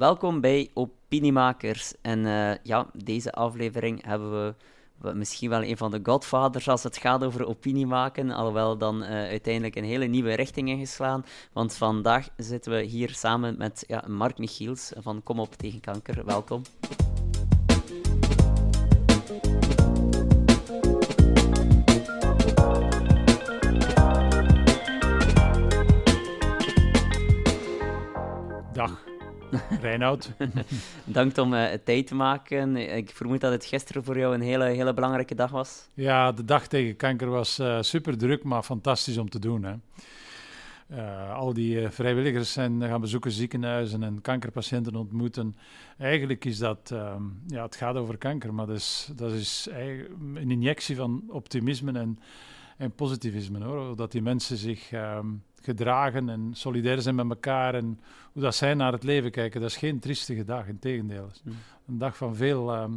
welkom 0.00 0.40
bij 0.40 0.70
Opiniemakers. 0.74 1.94
En 2.02 2.18
uh, 2.18 2.54
ja, 2.62 2.86
deze 2.92 3.32
aflevering 3.32 4.04
hebben 4.04 4.56
we 4.98 5.12
misschien 5.14 5.50
wel 5.50 5.62
een 5.62 5.76
van 5.76 5.90
de 5.90 6.00
godfathers 6.02 6.68
als 6.68 6.82
het 6.82 6.96
gaat 6.96 7.24
over 7.24 7.46
opinie 7.46 7.86
maken, 7.86 8.30
alhoewel 8.30 8.78
dan 8.78 9.02
uh, 9.02 9.08
uiteindelijk 9.08 9.76
een 9.76 9.84
hele 9.84 10.04
nieuwe 10.04 10.34
richting 10.34 10.68
ingeslaan. 10.68 11.24
Want 11.52 11.74
vandaag 11.74 12.28
zitten 12.36 12.72
we 12.72 12.82
hier 12.82 13.10
samen 13.10 13.58
met 13.58 13.84
ja, 13.86 14.04
Mark 14.06 14.38
Michiels 14.38 14.92
van 14.96 15.22
Kom 15.22 15.40
op 15.40 15.54
tegen 15.54 15.80
kanker. 15.80 16.24
Welkom. 16.24 16.62
Dag. 28.72 29.09
Reinoud. 29.80 30.30
Dank 31.04 31.36
om 31.36 31.54
uh, 31.54 31.64
tijd 31.84 32.06
te 32.06 32.14
maken. 32.14 32.76
Ik 32.96 33.10
vermoed 33.10 33.40
dat 33.40 33.52
het 33.52 33.64
gisteren 33.64 34.04
voor 34.04 34.18
jou 34.18 34.34
een 34.34 34.40
hele, 34.40 34.64
hele 34.64 34.94
belangrijke 34.94 35.34
dag 35.34 35.50
was. 35.50 35.88
Ja, 35.94 36.32
de 36.32 36.44
dag 36.44 36.66
tegen 36.66 36.96
kanker 36.96 37.28
was 37.30 37.58
uh, 37.58 37.78
super 37.80 38.18
druk, 38.18 38.44
maar 38.44 38.62
fantastisch 38.62 39.16
om 39.16 39.30
te 39.30 39.38
doen. 39.38 39.64
Hè. 39.64 39.74
Uh, 40.92 41.34
al 41.34 41.52
die 41.52 41.88
vrijwilligers 41.88 42.52
zijn 42.52 42.82
gaan 42.82 43.00
bezoeken 43.00 43.30
ziekenhuizen 43.30 44.02
en 44.02 44.20
kankerpatiënten 44.20 44.94
ontmoeten. 44.94 45.56
Eigenlijk 45.98 46.44
is 46.44 46.58
dat, 46.58 46.90
ehm, 46.92 47.22
ja, 47.46 47.62
het 47.62 47.76
gaat 47.76 47.96
over 47.96 48.18
kanker, 48.18 48.54
maar 48.54 48.66
dat 48.66 48.76
is, 48.76 49.10
dat 49.16 49.32
is 49.32 49.68
een 50.34 50.50
injectie 50.50 50.96
van 50.96 51.22
optimisme 51.28 51.98
en, 51.98 52.18
en 52.80 52.92
positivisme. 52.94 53.64
Hoor. 53.64 53.96
Dat 53.96 54.12
die 54.12 54.22
mensen 54.22 54.56
zich 54.56 54.92
ehm, 54.92 55.26
gedragen 55.62 56.28
en 56.28 56.50
solidair 56.52 57.02
zijn 57.02 57.14
met 57.14 57.28
elkaar 57.28 57.74
en 57.74 58.00
hoe 58.32 58.42
dat 58.42 58.54
zij 58.54 58.74
naar 58.74 58.92
het 58.92 59.02
leven 59.02 59.30
kijken. 59.30 59.60
Dat 59.60 59.70
is 59.70 59.76
geen 59.76 59.98
triestige 59.98 60.44
dag, 60.44 60.66
in 60.66 60.78
tegendeel. 60.78 61.30
Mm. 61.44 61.52
Een 61.88 61.98
dag 61.98 62.16
van 62.16 62.36
veel 62.36 62.72
ehm, 62.72 62.92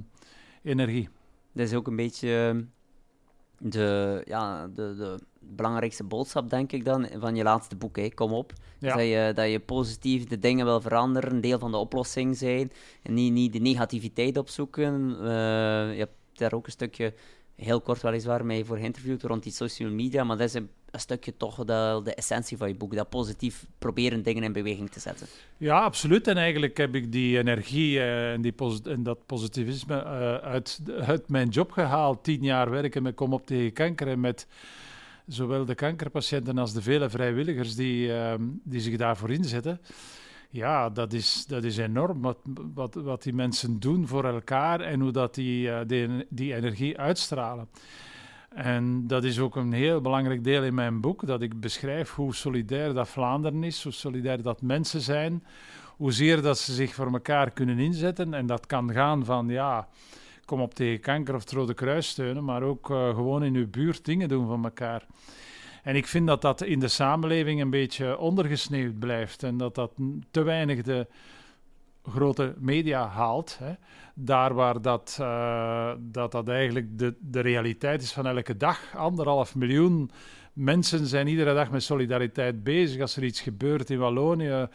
energie. 0.63 1.09
Dat 1.51 1.67
is 1.67 1.73
ook 1.73 1.87
een 1.87 1.95
beetje 1.95 2.47
ehm, 2.47 2.63
de, 3.57 4.21
ja, 4.25 4.67
de, 4.67 4.95
de 4.95 5.19
belangrijkste 5.39 6.03
boodschap, 6.03 6.49
denk 6.49 6.71
ik 6.71 6.85
dan, 6.85 7.07
van 7.19 7.35
je 7.35 7.43
laatste 7.43 7.75
boek. 7.75 7.95
Hè. 7.95 8.09
Kom 8.09 8.31
op. 8.31 8.53
Dat, 8.79 8.99
je, 8.99 9.31
dat 9.35 9.49
je 9.51 9.59
positief 9.59 10.25
de 10.25 10.39
dingen 10.39 10.65
wil 10.65 10.81
veranderen, 10.81 11.31
een 11.31 11.41
deel 11.41 11.59
van 11.59 11.71
de 11.71 11.77
oplossing 11.77 12.37
zijn. 12.37 12.71
En 13.01 13.13
niet, 13.13 13.31
niet 13.31 13.53
de 13.53 13.59
negativiteit 13.59 14.37
opzoeken. 14.37 15.09
Uh, 15.09 15.25
je 15.93 15.97
hebt 15.97 16.15
daar 16.33 16.53
ook 16.53 16.65
een 16.65 16.71
stukje 16.71 17.13
heel 17.55 17.81
kort 17.81 18.01
weliswaar 18.01 18.45
mij 18.45 18.65
voor 18.65 18.77
geïnterviewd 18.77 19.23
rond 19.23 19.43
die 19.43 19.51
social 19.51 19.89
media, 19.89 20.23
maar 20.23 20.37
dat 20.37 20.47
is 20.47 20.53
een, 20.53 20.69
stukje 20.91 21.37
toch 21.37 21.55
de, 21.55 22.01
de, 22.03 22.13
essentie 22.15 22.57
van 22.57 22.67
je 22.67 22.75
boek, 22.75 22.95
dat 22.95 23.09
positief 23.09 23.65
proberen 23.77 24.23
dingen 24.23 24.43
in 24.43 24.53
beweging 24.53 24.89
te 24.91 24.99
zetten. 24.99 25.27
Ja, 25.57 25.79
absoluut. 25.79 26.27
En 26.27 26.37
eigenlijk 26.37 26.77
heb 26.77 26.95
ik 26.95 27.11
die 27.11 27.37
energie 27.37 27.95
uh, 27.95 28.31
en, 28.31 28.41
die 28.41 28.53
en 28.83 29.03
dat 29.03 29.25
positivisme 29.25 29.95
uh, 29.95 30.35
uit, 30.35 30.79
uit 30.99 31.29
mijn 31.29 31.49
job 31.49 31.71
gehaald. 31.71 32.23
Tien 32.23 32.43
jaar 32.43 32.69
werken 32.69 33.03
met 33.03 33.15
Kom 33.15 33.33
op 33.33 33.45
tegen 33.45 33.73
kanker 33.73 34.07
en 34.07 34.19
met 34.19 34.47
zowel 35.27 35.65
de 35.65 35.75
kankerpatiënten 35.75 36.57
als 36.57 36.73
de 36.73 36.81
vele 36.81 37.09
vrijwilligers 37.09 37.75
die, 37.75 38.07
uh, 38.07 38.33
die 38.63 38.81
zich 38.81 38.97
daarvoor 38.97 39.31
inzetten. 39.31 39.79
Ja, 40.53 40.89
dat 40.89 41.13
is, 41.13 41.45
dat 41.45 41.63
is 41.63 41.77
enorm 41.77 42.21
wat, 42.21 42.37
wat, 42.73 42.93
wat 42.93 43.23
die 43.23 43.33
mensen 43.33 43.79
doen 43.79 44.07
voor 44.07 44.25
elkaar 44.25 44.79
en 44.79 44.99
hoe 44.99 45.11
dat 45.11 45.35
die, 45.35 45.67
uh, 45.67 45.79
die, 45.87 46.25
die 46.29 46.55
energie 46.55 46.97
uitstralen. 46.97 47.67
En 48.49 49.07
dat 49.07 49.23
is 49.23 49.39
ook 49.39 49.55
een 49.55 49.73
heel 49.73 50.01
belangrijk 50.01 50.43
deel 50.43 50.63
in 50.63 50.73
mijn 50.73 51.01
boek, 51.01 51.25
dat 51.25 51.41
ik 51.41 51.59
beschrijf 51.59 52.11
hoe 52.11 52.35
solidair 52.35 52.93
dat 52.93 53.07
Vlaanderen 53.09 53.63
is, 53.63 53.83
hoe 53.83 53.91
solidair 53.91 54.41
dat 54.41 54.61
mensen 54.61 55.01
zijn, 55.01 55.43
hoezeer 55.95 56.41
dat 56.41 56.59
ze 56.59 56.73
zich 56.73 56.93
voor 56.93 57.13
elkaar 57.13 57.51
kunnen 57.51 57.79
inzetten. 57.79 58.33
En 58.33 58.45
dat 58.45 58.65
kan 58.65 58.91
gaan 58.91 59.25
van, 59.25 59.47
ja, 59.47 59.87
kom 60.45 60.61
op 60.61 60.73
tegen 60.73 60.99
kanker 60.99 61.35
of 61.35 61.41
het 61.41 61.51
Rode 61.51 61.73
Kruis 61.73 62.07
steunen, 62.07 62.43
maar 62.43 62.63
ook 62.63 62.89
uh, 62.89 63.15
gewoon 63.15 63.43
in 63.43 63.55
uw 63.55 63.69
buurt 63.69 64.05
dingen 64.05 64.27
doen 64.27 64.47
van 64.47 64.63
elkaar. 64.63 65.05
En 65.83 65.95
ik 65.95 66.07
vind 66.07 66.27
dat 66.27 66.41
dat 66.41 66.63
in 66.63 66.79
de 66.79 66.87
samenleving 66.87 67.61
een 67.61 67.69
beetje 67.69 68.17
ondergesneeuwd 68.17 68.99
blijft 68.99 69.43
en 69.43 69.57
dat 69.57 69.75
dat 69.75 69.91
te 70.31 70.41
weinig 70.41 70.81
de 70.81 71.07
grote 72.03 72.53
media 72.57 73.07
haalt. 73.07 73.57
Hè. 73.59 73.73
Daar 74.15 74.53
waar 74.53 74.81
dat, 74.81 75.17
uh, 75.21 75.91
dat, 75.99 76.31
dat 76.31 76.47
eigenlijk 76.47 76.97
de, 76.97 77.15
de 77.19 77.39
realiteit 77.39 78.01
is 78.01 78.11
van 78.11 78.27
elke 78.27 78.57
dag. 78.57 78.95
Anderhalf 78.95 79.55
miljoen 79.55 80.11
mensen 80.53 81.05
zijn 81.05 81.27
iedere 81.27 81.53
dag 81.53 81.71
met 81.71 81.83
solidariteit 81.83 82.63
bezig. 82.63 83.01
Als 83.01 83.15
er 83.15 83.23
iets 83.23 83.41
gebeurt 83.41 83.89
in 83.89 83.99
Wallonië, 83.99 84.67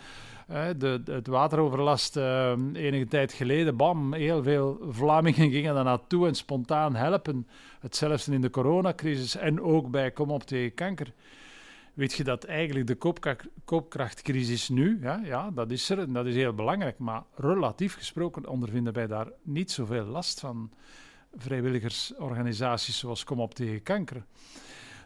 de, 0.48 1.02
het 1.04 1.26
wateroverlast 1.26 2.16
uh, 2.16 2.52
enige 2.72 3.06
tijd 3.06 3.32
geleden, 3.32 3.76
bam, 3.76 4.12
heel 4.12 4.42
veel 4.42 4.78
Vlamingen 4.88 5.50
gingen 5.50 5.74
daar 5.74 5.84
naartoe 5.84 6.26
en 6.26 6.34
spontaan 6.34 6.94
helpen. 6.94 7.46
Hetzelfde 7.80 8.32
in 8.32 8.40
de 8.40 8.50
coronacrisis 8.50 9.36
en 9.36 9.60
ook 9.60 9.90
bij 9.90 10.10
Kom 10.10 10.30
op 10.30 10.42
tegen 10.42 10.74
kanker. 10.74 11.12
Weet 11.94 12.12
je 12.12 12.24
dat 12.24 12.44
eigenlijk 12.44 12.86
de 12.86 13.14
koopkrachtcrisis 13.64 14.68
nu, 14.68 14.98
ja, 15.00 15.20
ja, 15.24 15.50
dat 15.50 15.70
is 15.70 15.90
er 15.90 15.98
en 15.98 16.12
dat 16.12 16.26
is 16.26 16.34
heel 16.34 16.54
belangrijk, 16.54 16.98
maar 16.98 17.22
relatief 17.34 17.94
gesproken 17.94 18.48
ondervinden 18.48 18.92
wij 18.92 19.06
daar 19.06 19.28
niet 19.42 19.70
zoveel 19.70 20.04
last 20.04 20.40
van 20.40 20.70
vrijwilligersorganisaties 21.36 22.98
zoals 22.98 23.24
Kom 23.24 23.40
op 23.40 23.54
tegen 23.54 23.82
kanker. 23.82 24.24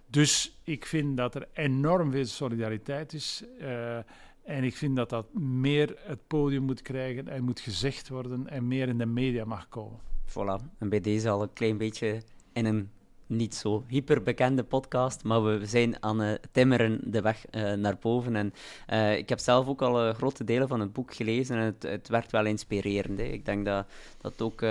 Dus 0.06 0.59
ik 0.64 0.86
vind 0.86 1.16
dat 1.16 1.34
er 1.34 1.48
enorm 1.53 2.10
veel 2.10 2.24
solidariteit 2.24 3.12
is. 3.12 3.44
Uh, 3.60 3.98
en 4.44 4.64
ik 4.64 4.76
vind 4.76 4.97
dat 4.97 5.10
dat 5.10 5.34
meer 5.34 5.97
het 5.98 6.26
podium 6.26 6.62
moet 6.62 6.82
krijgen 6.82 7.28
en 7.28 7.44
moet 7.44 7.60
gezegd 7.60 8.08
worden 8.08 8.48
en 8.48 8.69
meer 8.69 8.88
in 8.88 8.98
de 8.98 9.06
media 9.06 9.44
mag 9.44 9.69
komen. 9.69 9.98
Voilà, 10.26 10.78
en 10.78 10.88
bij 10.88 11.00
deze 11.00 11.28
al 11.28 11.42
een 11.42 11.53
klein 11.53 11.76
beetje 11.76 12.22
in 12.53 12.64
een 12.64 12.91
niet 13.26 13.54
zo 13.54 13.84
hyperbekende 13.88 14.64
podcast, 14.64 15.25
maar 15.25 15.44
we 15.44 15.66
zijn 15.66 16.03
aan 16.03 16.19
het 16.19 16.48
timmeren 16.53 17.00
de 17.04 17.20
weg 17.20 17.44
uh, 17.50 17.72
naar 17.72 17.97
boven. 18.00 18.36
En 18.36 18.53
uh, 18.91 19.16
ik 19.16 19.28
heb 19.28 19.38
zelf 19.38 19.66
ook 19.66 19.82
al 19.82 20.06
uh, 20.06 20.14
grote 20.14 20.44
delen 20.44 20.69
van 20.69 20.80
het 20.80 20.92
boek 20.92 21.14
gelezen 21.14 21.56
en 21.56 21.64
het, 21.64 21.82
het 21.82 22.09
werd 22.09 22.30
wel 22.30 22.47
inspirerend. 22.47 23.19
Ik 23.19 23.44
denk 23.44 23.64
dat 23.64 23.86
dat 24.20 24.42
ook 24.42 24.64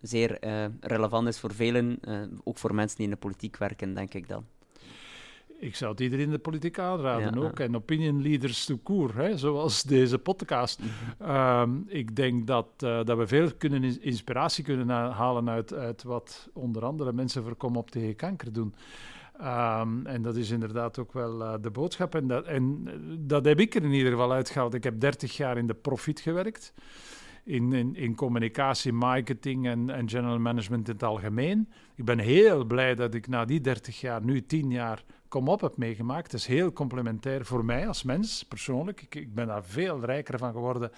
zeer 0.00 0.38
relevant 0.80 1.28
is 1.28 1.38
voor 1.38 1.54
velen, 1.54 1.98
ook 2.44 2.58
voor 2.58 2.74
mensen 2.74 2.96
die 2.96 3.06
in 3.06 3.12
de 3.12 3.18
politiek 3.18 3.56
werken, 3.56 3.94
denk 3.94 4.14
ik 4.14 4.28
dan 4.28 4.44
ik 5.58 5.76
zou 5.76 5.90
het 5.90 6.00
iedereen 6.00 6.24
in 6.24 6.30
de 6.30 6.38
politiek 6.38 6.78
aanraden 6.78 7.38
ook. 7.38 7.60
En 7.60 7.76
opinion 7.76 8.22
leaders 8.22 8.64
to 8.64 8.78
court, 8.84 9.14
hè, 9.14 9.38
zoals 9.38 9.82
deze 9.82 10.18
podcast. 10.18 10.80
Mhm. 10.80 11.30
Ehm, 11.30 11.70
ik 11.86 12.16
denk 12.16 12.46
dat, 12.46 12.66
uh, 12.84 13.04
dat 13.04 13.18
we 13.18 13.26
veel 13.26 13.50
kunnen 13.58 14.02
inspiratie 14.02 14.64
kunnen 14.64 14.88
halen 14.88 15.48
uit, 15.48 15.74
uit 15.74 16.02
wat 16.02 16.48
onder 16.52 16.84
andere 16.84 17.12
mensen 17.12 17.42
voor 17.42 17.54
Kom 17.54 17.76
op 17.76 17.90
tegen 17.90 18.16
kanker 18.16 18.52
doen. 18.52 18.74
Um, 19.40 20.06
en 20.06 20.22
dat 20.22 20.36
is 20.36 20.50
inderdaad 20.50 20.98
ook 20.98 21.12
wel 21.12 21.40
uh, 21.40 21.54
de 21.60 21.70
boodschap. 21.70 22.14
En 22.14 22.26
dat, 22.26 22.44
en 22.44 22.82
eh, 22.86 22.92
dat 23.18 23.44
heb 23.44 23.60
ik 23.60 23.74
er 23.74 23.82
in 23.82 23.92
ieder 23.92 24.12
geval 24.12 24.32
uitgehaald. 24.32 24.74
Ik 24.74 24.84
heb 24.84 25.00
30 25.00 25.36
jaar 25.36 25.58
in 25.58 25.66
de 25.66 25.74
profit 25.74 26.20
gewerkt. 26.20 26.72
In, 27.44 27.72
in, 27.72 27.96
in 27.96 28.14
communicatie, 28.14 28.92
marketing 28.92 29.66
en, 29.66 29.90
en 29.90 30.08
general 30.08 30.38
management 30.38 30.88
in 30.88 30.94
het 30.94 31.02
algemeen. 31.02 31.68
Ik 31.94 32.04
ben 32.04 32.18
heel 32.18 32.64
blij 32.64 32.94
dat 32.94 33.14
ik 33.14 33.28
na 33.28 33.44
die 33.44 33.60
30 33.60 34.00
jaar, 34.00 34.24
nu 34.24 34.46
10 34.46 34.70
jaar 34.70 35.04
kom 35.28 35.48
op 35.48 35.60
heb 35.60 35.76
meegemaakt. 35.76 36.32
Het 36.32 36.40
is 36.40 36.46
heel 36.46 36.72
complementair 36.72 37.44
voor 37.44 37.64
mij 37.64 37.88
als 37.88 38.02
mens, 38.02 38.42
persoonlijk. 38.42 39.02
Ik, 39.02 39.14
ik 39.14 39.34
ben 39.34 39.46
daar 39.46 39.64
veel 39.64 40.04
rijker 40.04 40.38
van 40.38 40.52
geworden. 40.52 40.90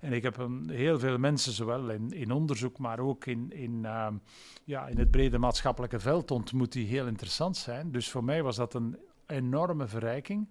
En 0.00 0.12
ik 0.12 0.22
heb 0.22 0.38
een, 0.38 0.70
heel 0.70 0.98
veel 0.98 1.18
mensen, 1.18 1.52
zowel 1.52 1.90
in, 1.90 2.12
in 2.12 2.32
onderzoek, 2.32 2.78
maar 2.78 2.98
ook 2.98 3.26
in, 3.26 3.52
in, 3.52 3.80
uh, 3.82 4.06
ja, 4.64 4.86
in 4.86 4.98
het 4.98 5.10
brede 5.10 5.38
maatschappelijke 5.38 6.00
veld 6.00 6.30
ontmoet, 6.30 6.72
die 6.72 6.86
heel 6.86 7.06
interessant 7.06 7.56
zijn. 7.56 7.92
Dus 7.92 8.10
voor 8.10 8.24
mij 8.24 8.42
was 8.42 8.56
dat 8.56 8.74
een 8.74 8.96
enorme 9.26 9.86
verrijking. 9.86 10.48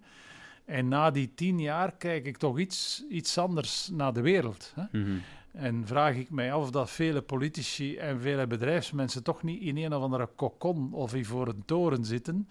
En 0.64 0.88
na 0.88 1.10
die 1.10 1.34
tien 1.34 1.60
jaar 1.60 1.92
kijk 1.92 2.26
ik 2.26 2.36
toch 2.36 2.58
iets, 2.58 3.04
iets 3.08 3.38
anders 3.38 3.88
naar 3.92 4.12
de 4.12 4.20
wereld. 4.20 4.72
Hè? 4.74 4.82
Mm 4.98 5.04
-hmm. 5.04 5.20
En 5.52 5.86
vraag 5.86 6.14
ik 6.14 6.30
mij 6.30 6.52
af 6.52 6.70
dat 6.70 6.90
vele 6.90 7.22
politici 7.22 7.96
en 7.96 8.20
vele 8.20 8.46
bedrijfsmensen 8.46 9.22
toch 9.22 9.42
niet 9.42 9.62
in 9.62 9.76
een 9.76 9.94
of 9.94 10.02
andere 10.02 10.28
kokon 10.36 10.92
of 10.92 11.14
voor 11.22 11.48
een 11.48 11.62
toren 11.64 12.04
zitten, 12.04 12.48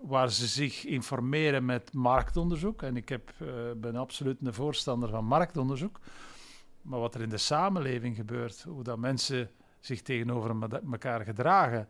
waar 0.00 0.30
ze 0.30 0.46
zich 0.46 0.84
informeren 0.84 1.64
met 1.64 1.92
marktonderzoek. 1.92 2.82
En 2.82 2.96
ik 2.96 3.08
heb, 3.08 3.32
uh, 3.42 3.48
ben 3.76 3.96
absoluut 3.96 4.36
een 4.42 4.54
voorstander 4.54 5.08
van 5.08 5.24
marktonderzoek. 5.24 6.00
Maar 6.82 7.00
wat 7.00 7.14
er 7.14 7.20
in 7.20 7.28
de 7.28 7.36
samenleving 7.36 8.16
gebeurt, 8.16 8.62
hoe 8.62 8.82
dat 8.82 8.98
mensen 8.98 9.50
zich 9.80 10.02
tegenover 10.02 10.56
elkaar 10.90 11.24
gedragen, 11.24 11.88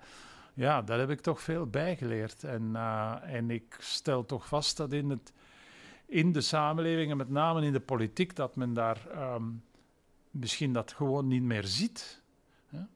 ja, 0.55 0.83
daar 0.83 0.99
heb 0.99 1.11
ik 1.11 1.21
toch 1.21 1.41
veel 1.41 1.67
bijgeleerd. 1.67 2.45
En, 2.45 2.63
uh, 2.73 3.17
en 3.23 3.51
ik 3.51 3.77
stel 3.79 4.25
toch 4.25 4.47
vast 4.47 4.77
dat 4.77 4.93
in, 4.93 5.11
het, 5.11 5.33
in 6.07 6.33
de 6.33 6.41
samenleving 6.41 7.11
en 7.11 7.17
met 7.17 7.31
name 7.31 7.65
in 7.65 7.73
de 7.73 7.81
politiek, 7.81 8.37
dat 8.37 8.57
men 8.57 8.75
daar 8.75 9.33
um, 9.35 9.63
misschien 10.31 10.73
dat 10.73 10.93
gewoon 10.93 11.27
niet 11.27 11.43
meer 11.43 11.65
ziet. 11.65 12.23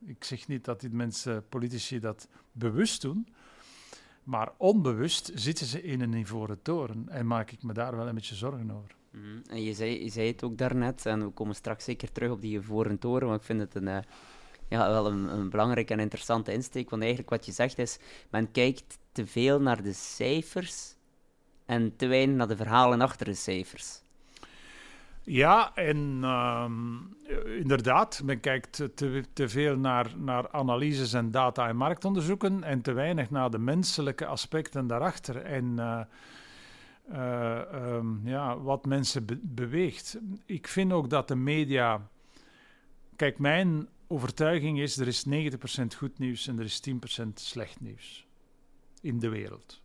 Ik 0.05 0.25
zeg 0.25 0.49
niet 0.49 0.64
dat 0.64 0.81
die 0.81 0.91
mensen, 0.91 1.49
politici, 1.49 1.99
dat 1.99 2.29
bewust 2.53 3.03
doen. 3.03 3.26
Maar 4.23 4.53
onbewust 4.57 5.31
zitten 5.35 5.67
ze 5.67 5.83
in 5.83 6.01
een 6.01 6.13
ivoren 6.13 6.63
toren 6.63 7.09
en 7.09 7.27
maak 7.27 7.51
ik 7.51 7.63
me 7.63 7.73
daar 7.73 7.97
wel 7.97 8.09
een 8.09 8.15
beetje 8.15 8.35
zorgen 8.35 8.71
over. 8.71 8.95
Mhm. 9.11 9.41
En 9.47 9.63
je 9.63 9.75
zei, 9.75 10.05
je 10.05 10.11
zei 10.11 10.27
het 10.27 10.45
ook 10.45 10.59
daarnet, 10.59 11.07
en 11.07 11.25
we 11.25 11.31
komen 11.31 11.55
straks 11.55 11.85
zeker 11.85 12.13
terug 12.13 12.31
op 12.31 12.41
die 12.41 12.57
Gevoren 12.57 12.99
Toren, 12.99 13.29
want 13.29 13.41
ik 13.41 13.47
vind 13.47 13.61
het 13.61 13.75
een, 13.75 13.87
uh, 13.87 13.99
ja, 14.69 14.91
wel 14.91 15.07
een, 15.07 15.33
een 15.33 15.51
belangrijke 15.51 15.93
en 15.93 16.01
interessante 16.01 16.53
insteek. 16.53 16.91
Want 16.91 17.03
eigenlijk 17.03 17.31
wat 17.31 17.47
je 17.47 17.53
zegt 17.53 17.79
is, 17.79 17.99
men 18.31 18.51
kijkt 18.51 18.99
te 19.13 19.27
veel 19.27 19.61
naar 19.61 19.83
de 19.83 19.93
cijfers 19.93 20.95
en 21.67 21.97
te 21.97 22.07
weinig 22.07 22.37
naar 22.37 22.49
de 22.49 22.57
verhalen 22.57 23.01
achter 23.01 23.27
de 23.27 23.35
cijfers. 23.35 24.01
Ja, 25.25 25.75
en 25.75 26.19
ehm, 26.23 26.97
inderdaad, 27.59 28.23
men 28.25 28.41
kijkt 28.41 28.73
te, 28.95 29.25
te, 29.33 29.49
veel 29.49 29.77
naar, 29.77 30.13
naar 30.17 30.51
analyses 30.51 31.13
en 31.13 31.31
data- 31.31 31.69
en 31.69 31.77
marktonderzoeken 31.77 32.65
en 32.65 32.83
te 32.83 32.93
weinig 32.93 33.31
naar 33.31 33.51
de 33.51 33.59
menselijke 33.59 34.27
aspecten 34.27 34.87
daarachter. 34.87 35.37
En 35.37 35.65
uh, 35.79 36.01
uh, 37.13 37.61
um, 37.75 38.21
ja, 38.25 38.59
wat 38.59 38.85
mensen 38.87 39.27
beweegt. 39.43 40.19
Ik 40.47 40.69
vind 40.69 40.93
ook 40.93 41.11
dat 41.11 41.29
de 41.29 41.37
media. 41.37 42.09
Kijk, 43.17 43.39
mijn 43.39 43.89
overtuiging 44.07 44.81
is: 44.81 44.97
er 44.97 45.07
is 45.07 45.27
90% 45.27 45.31
goed 45.97 46.19
nieuws 46.19 46.47
en 46.47 46.59
er 46.59 46.65
is 46.65 46.83
10% 46.91 47.23
slecht 47.35 47.81
nieuws 47.81 48.27
in 49.01 49.19
de 49.19 49.29
wereld. 49.29 49.81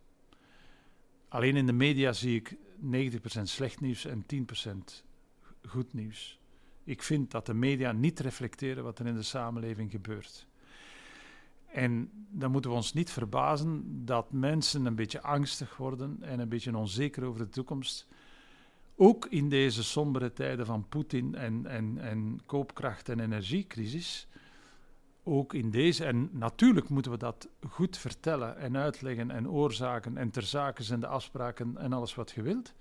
Alleen 1.28 1.56
in 1.56 1.66
de 1.66 1.72
media 1.72 2.12
zie 2.12 2.36
ik 2.36 2.56
90% 2.80 3.42
slecht 3.42 3.80
nieuws 3.80 4.04
en 4.04 4.24
10% 4.34 5.07
goed 5.66 5.92
nieuws. 5.92 6.38
Ik 6.84 7.02
vind 7.02 7.30
dat 7.30 7.46
de 7.46 7.54
media 7.54 7.92
niet 7.92 8.20
reflecteren 8.20 8.84
wat 8.84 8.98
er 8.98 9.06
in 9.06 9.14
de 9.14 9.22
samenleving 9.22 9.90
gebeurt. 9.90 10.46
En 11.66 12.10
dan 12.30 12.50
moeten 12.50 12.70
we 12.70 12.76
ons 12.76 12.92
niet 12.92 13.10
verbazen 13.10 14.04
dat 14.04 14.32
mensen 14.32 14.86
een 14.86 14.94
beetje 14.94 15.22
angstig 15.22 15.76
worden 15.76 16.18
en 16.20 16.40
een 16.40 16.48
beetje 16.48 16.76
onzeker 16.76 17.24
over 17.24 17.40
de 17.40 17.48
toekomst. 17.48 18.08
Ook 18.96 19.26
in 19.26 19.48
deze 19.48 19.84
sombere 19.84 20.32
tijden 20.32 20.66
van 20.66 20.88
Poetin 20.88 21.34
en, 21.34 21.66
en, 21.66 21.98
en 21.98 22.40
koopkracht- 22.46 23.08
en 23.08 23.20
energiecrisis. 23.20 24.28
Ook 25.22 25.54
in 25.54 25.70
deze, 25.70 26.04
en 26.04 26.30
natuurlijk 26.32 26.88
moeten 26.88 27.12
we 27.12 27.18
dat 27.18 27.48
goed 27.68 27.96
vertellen 27.96 28.56
en 28.56 28.76
uitleggen 28.76 29.30
en 29.30 29.48
oorzaken 29.48 30.16
en 30.16 30.30
ter 30.30 30.42
zake 30.42 30.82
zijn 30.82 31.00
de 31.00 31.06
afspraken 31.06 31.76
en 31.76 31.92
alles 31.92 32.14
wat 32.14 32.30
je 32.30 32.42
wilt. 32.42 32.74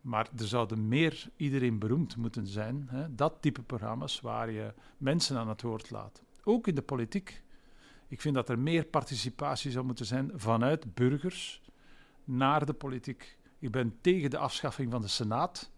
Maar 0.00 0.28
er 0.36 0.46
zouden 0.46 0.88
meer 0.88 1.28
iedereen 1.36 1.78
beroemd 1.78 2.16
moeten 2.16 2.46
zijn. 2.46 2.86
Hè? 2.90 3.14
Dat 3.14 3.36
type 3.40 3.62
programma's 3.62 4.20
waar 4.20 4.50
je 4.50 4.74
mensen 4.96 5.36
aan 5.36 5.48
het 5.48 5.62
woord 5.62 5.90
laat. 5.90 6.22
Ook 6.44 6.66
in 6.66 6.74
de 6.74 6.82
politiek. 6.82 7.42
Ik 8.08 8.20
vind 8.20 8.34
dat 8.34 8.48
er 8.48 8.58
meer 8.58 8.84
participatie 8.84 9.70
zou 9.70 9.84
moeten 9.84 10.06
zijn 10.06 10.30
vanuit 10.34 10.94
burgers 10.94 11.62
naar 12.24 12.66
de 12.66 12.72
politiek. 12.72 13.38
Ik 13.58 13.70
ben 13.70 13.98
tegen 14.00 14.30
de 14.30 14.38
afschaffing 14.38 14.90
van 14.90 15.00
de 15.00 15.08
Senaat. 15.08 15.70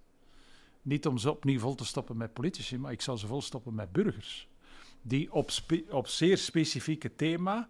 Niet 0.82 1.06
om 1.06 1.18
ze 1.18 1.30
opnieuw 1.30 1.58
vol 1.58 1.74
te 1.74 1.84
stoppen 1.84 2.16
met 2.16 2.32
politici, 2.32 2.78
maar 2.78 2.92
ik 2.92 3.00
zou 3.00 3.18
ze 3.18 3.26
vol 3.26 3.42
stoppen 3.42 3.74
met 3.74 3.92
burgers. 3.92 4.48
Die 5.02 5.32
op, 5.32 5.50
op 5.90 6.06
zeer 6.06 6.38
specifieke 6.38 7.14
thema 7.14 7.68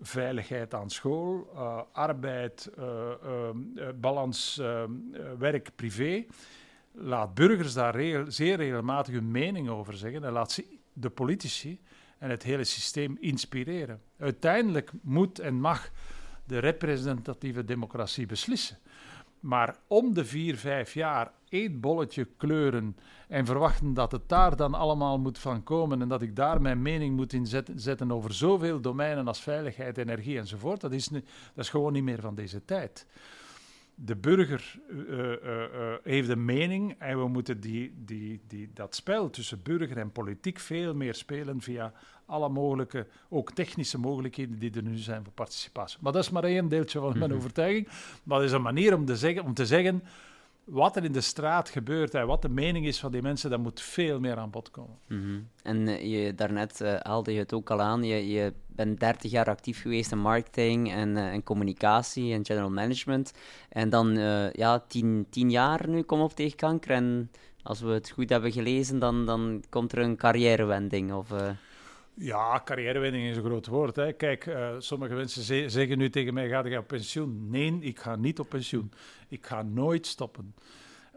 veiligheid 0.00 0.74
aan 0.74 0.90
school, 0.90 1.50
uh, 1.54 1.80
arbeid, 1.92 2.70
uh, 2.78 2.84
uh, 3.24 3.88
balans 3.94 4.60
werk-privé. 5.38 6.24
Laat 6.92 7.34
burgers 7.34 7.74
daar 7.74 8.24
zeer 8.32 8.56
regelmatig 8.56 9.14
hun 9.14 9.30
mening 9.30 9.68
over 9.68 9.96
zeggen 9.96 10.24
en 10.24 10.32
laat 10.32 10.62
de 10.92 11.10
politici 11.10 11.80
en 12.18 12.30
het 12.30 12.42
hele 12.42 12.64
systeem 12.64 13.16
inspireren. 13.20 14.00
Uiteindelijk 14.18 14.90
moet 15.02 15.38
en 15.38 15.54
mag 15.54 15.90
de 16.44 16.58
representatieve 16.58 17.64
democratie 17.64 18.26
beslissen. 18.26 18.78
Maar 19.40 19.76
om 19.86 20.14
de 20.14 20.24
vier, 20.24 20.56
vijf 20.56 20.94
jaar 20.94 21.32
één 21.48 21.80
bolletje 21.80 22.26
kleuren 22.36 22.96
en 23.28 23.46
verwachten 23.46 23.94
dat 23.94 24.12
het 24.12 24.28
daar 24.28 24.56
dan 24.56 24.74
allemaal 24.74 25.18
moet 25.18 25.38
van 25.38 25.62
komen 25.62 26.02
en 26.02 26.08
dat 26.08 26.22
ik 26.22 26.36
daar 26.36 26.60
mijn 26.60 26.82
mening 26.82 27.16
moet 27.16 27.32
in 27.32 27.46
zetten 27.74 28.12
over 28.12 28.34
zoveel 28.34 28.80
domeinen 28.80 29.26
als 29.26 29.40
veiligheid, 29.40 29.98
energie 29.98 30.38
enzovoort, 30.38 30.80
dat 30.80 30.92
is, 30.92 31.08
dat 31.08 31.22
is 31.54 31.68
gewoon 31.68 31.92
niet 31.92 32.02
meer 32.02 32.20
van 32.20 32.34
deze 32.34 32.64
tijd. 32.64 33.06
De 33.94 34.16
burger 34.16 34.80
uh, 34.90 35.08
uh, 35.08 35.28
uh, 35.28 35.94
heeft 36.02 36.28
een 36.28 36.44
mening 36.44 36.94
en 36.98 37.18
we 37.18 37.28
moeten 37.28 37.60
die, 37.60 37.94
die, 38.04 38.40
die, 38.46 38.70
dat 38.74 38.94
spel 38.94 39.30
tussen 39.30 39.62
burger 39.62 39.98
en 39.98 40.12
politiek 40.12 40.58
veel 40.58 40.94
meer 40.94 41.14
spelen 41.14 41.60
via 41.60 41.92
alle 42.30 42.48
mogelijke, 42.48 43.06
ook 43.28 43.52
technische 43.52 43.98
mogelijkheden 43.98 44.58
die 44.58 44.72
er 44.74 44.82
nu 44.82 44.96
zijn 44.96 45.24
voor 45.24 45.32
participatie. 45.32 45.98
Maar 46.00 46.12
dat 46.12 46.22
is 46.22 46.30
maar 46.30 46.44
één 46.44 46.68
deeltje 46.68 47.00
van 47.00 47.18
mijn 47.18 47.30
mhm. 47.30 47.38
overtuiging. 47.38 47.88
Maar 48.22 48.38
dat 48.38 48.46
is 48.46 48.54
een 48.54 48.62
manier 48.62 48.94
om 48.94 49.04
te 49.04 49.16
zeggen, 49.16 49.44
om 49.44 49.54
te 49.54 49.66
zeggen 49.66 50.02
wat 50.70 50.96
er 50.96 51.04
in 51.04 51.12
de 51.12 51.20
straat 51.20 51.68
gebeurt 51.68 52.14
en 52.14 52.26
wat 52.26 52.42
de 52.42 52.48
mening 52.48 52.86
is 52.86 53.00
van 53.00 53.12
die 53.12 53.22
mensen, 53.22 53.50
dat 53.50 53.60
moet 53.60 53.80
veel 53.80 54.20
meer 54.20 54.36
aan 54.36 54.50
bod 54.50 54.70
komen. 54.70 54.98
Mhm. 55.06 55.40
En 55.62 55.76
uh, 55.76 56.02
je, 56.02 56.34
daarnet 56.34 56.80
uh, 56.80 56.94
haalde 57.00 57.32
je 57.32 57.38
het 57.38 57.52
ook 57.52 57.70
al 57.70 57.80
aan, 57.80 58.02
je, 58.02 58.28
je 58.28 58.52
bent 58.66 59.00
30 59.00 59.30
jaar 59.30 59.46
actief 59.46 59.80
geweest 59.80 60.12
in 60.12 60.18
marketing 60.18 60.92
en, 60.92 61.08
uh, 61.08 61.32
en 61.32 61.42
communicatie 61.42 62.32
en 62.32 62.44
general 62.44 62.70
management. 62.70 63.32
En 63.68 63.90
dan 63.90 64.14
ja, 64.52 64.78
tien, 64.78 65.26
tien 65.30 65.50
jaar 65.50 65.88
nu 65.88 66.02
kom 66.02 66.20
op 66.20 66.32
tegen 66.32 66.56
kanker. 66.56 66.90
En 66.90 67.30
als 67.62 67.80
we 67.80 67.90
het 67.90 68.10
goed 68.10 68.28
hebben 68.28 68.52
gelezen, 68.52 68.98
dan, 68.98 69.26
dan 69.26 69.64
komt 69.68 69.92
er 69.92 69.98
een 69.98 70.16
carrièrewending. 70.16 71.12
Of, 71.12 71.32
ja, 72.14 72.62
carrièrewinning 72.64 73.30
is 73.30 73.36
een 73.36 73.44
groot 73.44 73.66
woord. 73.66 73.96
Hè. 73.96 74.12
Kijk, 74.12 74.46
uh, 74.46 74.68
sommige 74.78 75.14
mensen 75.14 75.70
zeggen 75.70 75.98
nu 75.98 76.10
tegen 76.10 76.34
mij, 76.34 76.48
ga 76.48 76.66
je 76.66 76.78
op 76.78 76.86
pensioen? 76.86 77.50
Nee, 77.50 77.78
ik 77.80 77.98
ga 77.98 78.16
niet 78.16 78.38
op 78.38 78.48
pensioen. 78.48 78.92
Ik 79.28 79.46
ga 79.46 79.62
nooit 79.62 80.06
stoppen. 80.06 80.54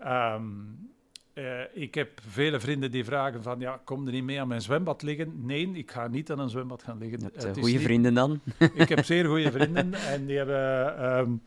Um, 0.06 0.92
uh, 1.34 1.62
ik 1.74 1.96
heb 1.96 2.10
vele 2.28 2.60
vrienden 2.60 2.92
die 2.92 3.06
vragen 3.06 3.44
van, 3.44 3.60
ja, 3.60 3.82
kom 3.84 4.06
er 4.06 4.12
niet 4.12 4.24
mee 4.24 4.42
aan 4.42 4.48
mijn 4.48 4.62
zwembad 4.62 5.02
liggen? 5.02 5.46
Nee, 5.46 5.72
ik 5.74 5.92
ga 5.92 6.08
niet 6.08 6.32
aan 6.32 6.40
een 6.40 6.50
zwembad 6.50 6.84
gaan 6.84 6.98
liggen. 6.98 7.32
Uh, 7.46 7.54
goede 7.54 7.80
vrienden 7.80 8.14
dan? 8.14 8.40
ik 8.74 8.90
heb 8.90 9.06
zeer 9.14 9.26
goede 9.26 9.52
vrienden 9.52 9.94
en 9.94 10.26
die 10.26 10.38
hebben... 10.38 11.18
Um, 11.18 11.42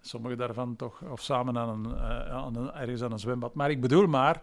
sommige 0.00 0.36
daarvan 0.36 0.76
toch, 0.76 1.02
of 1.02 1.20
samen 1.20 1.58
aan 1.58 1.68
een, 1.68 1.96
aan 2.30 2.56
een, 2.56 2.72
ergens 2.72 3.02
aan 3.02 3.12
een 3.12 3.18
zwembad. 3.18 3.54
Maar 3.54 3.70
ik 3.70 3.80
bedoel 3.80 4.06
maar, 4.06 4.40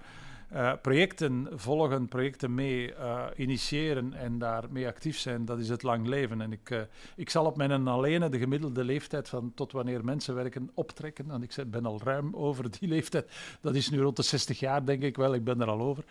uh, 0.54 0.74
projecten 0.82 1.48
volgen, 1.54 2.08
projecten 2.08 2.54
mee 2.54 2.92
uh, 2.92 3.26
initiëren 3.36 4.14
en 4.14 4.40
daarmee 4.40 4.88
actief 4.88 5.18
zijn, 5.18 5.46
dat 5.46 5.60
is 5.60 5.70
het 5.70 5.84
lang 5.84 6.08
leven. 6.08 6.42
En 6.42 6.52
ik, 6.52 6.70
uh, 6.70 6.80
ik 7.16 7.30
zal 7.30 7.46
op 7.46 7.58
mijn 7.58 7.88
alleen 7.88 8.32
de 8.32 8.40
gemiddelde 8.40 8.84
leeftijd 8.84 9.30
van 9.30 9.52
tot 9.56 9.72
wanneer 9.72 10.06
mensen 10.06 10.36
werken 10.36 10.72
optrekken. 10.74 11.32
En 11.32 11.44
ik 11.44 11.56
ben 11.68 11.86
al 11.86 12.00
ruim 12.04 12.36
over 12.36 12.80
die 12.80 12.90
leeftijd. 12.96 13.32
Dat 13.62 13.76
is 13.76 13.90
nu 13.90 14.02
rond 14.02 14.16
de 14.16 14.24
60 14.24 14.60
jaar, 14.60 14.86
denk 14.86 15.04
ik 15.04 15.16
wel. 15.16 15.34
Ik 15.34 15.44
ben 15.44 15.62
er 15.62 15.68
al 15.68 15.82
over. 15.82 16.04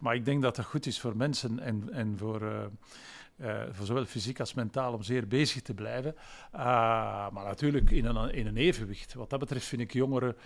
Maar 0.00 0.14
ik 0.14 0.24
denk 0.24 0.42
dat 0.42 0.56
dat 0.56 0.64
goed 0.64 0.86
is 0.86 1.00
voor 1.00 1.16
mensen 1.16 1.58
en, 1.58 1.88
en 1.92 2.18
voor 2.18 2.70
uh, 3.40 3.62
voor 3.70 3.86
zowel 3.86 4.04
fysiek 4.04 4.40
als 4.40 4.54
mentaal 4.54 4.92
om 4.92 5.02
zeer 5.02 5.26
bezig 5.26 5.62
te 5.62 5.74
blijven. 5.74 6.14
Uh, 6.54 6.60
maar 7.30 7.44
natuurlijk 7.44 7.90
in 7.90 8.04
een, 8.04 8.34
in 8.34 8.46
een 8.46 8.56
evenwicht. 8.56 9.14
Wat 9.14 9.30
dat 9.30 9.38
betreft 9.38 9.66
vind 9.66 9.80
ik 9.80 9.92
jongeren, 9.92 10.36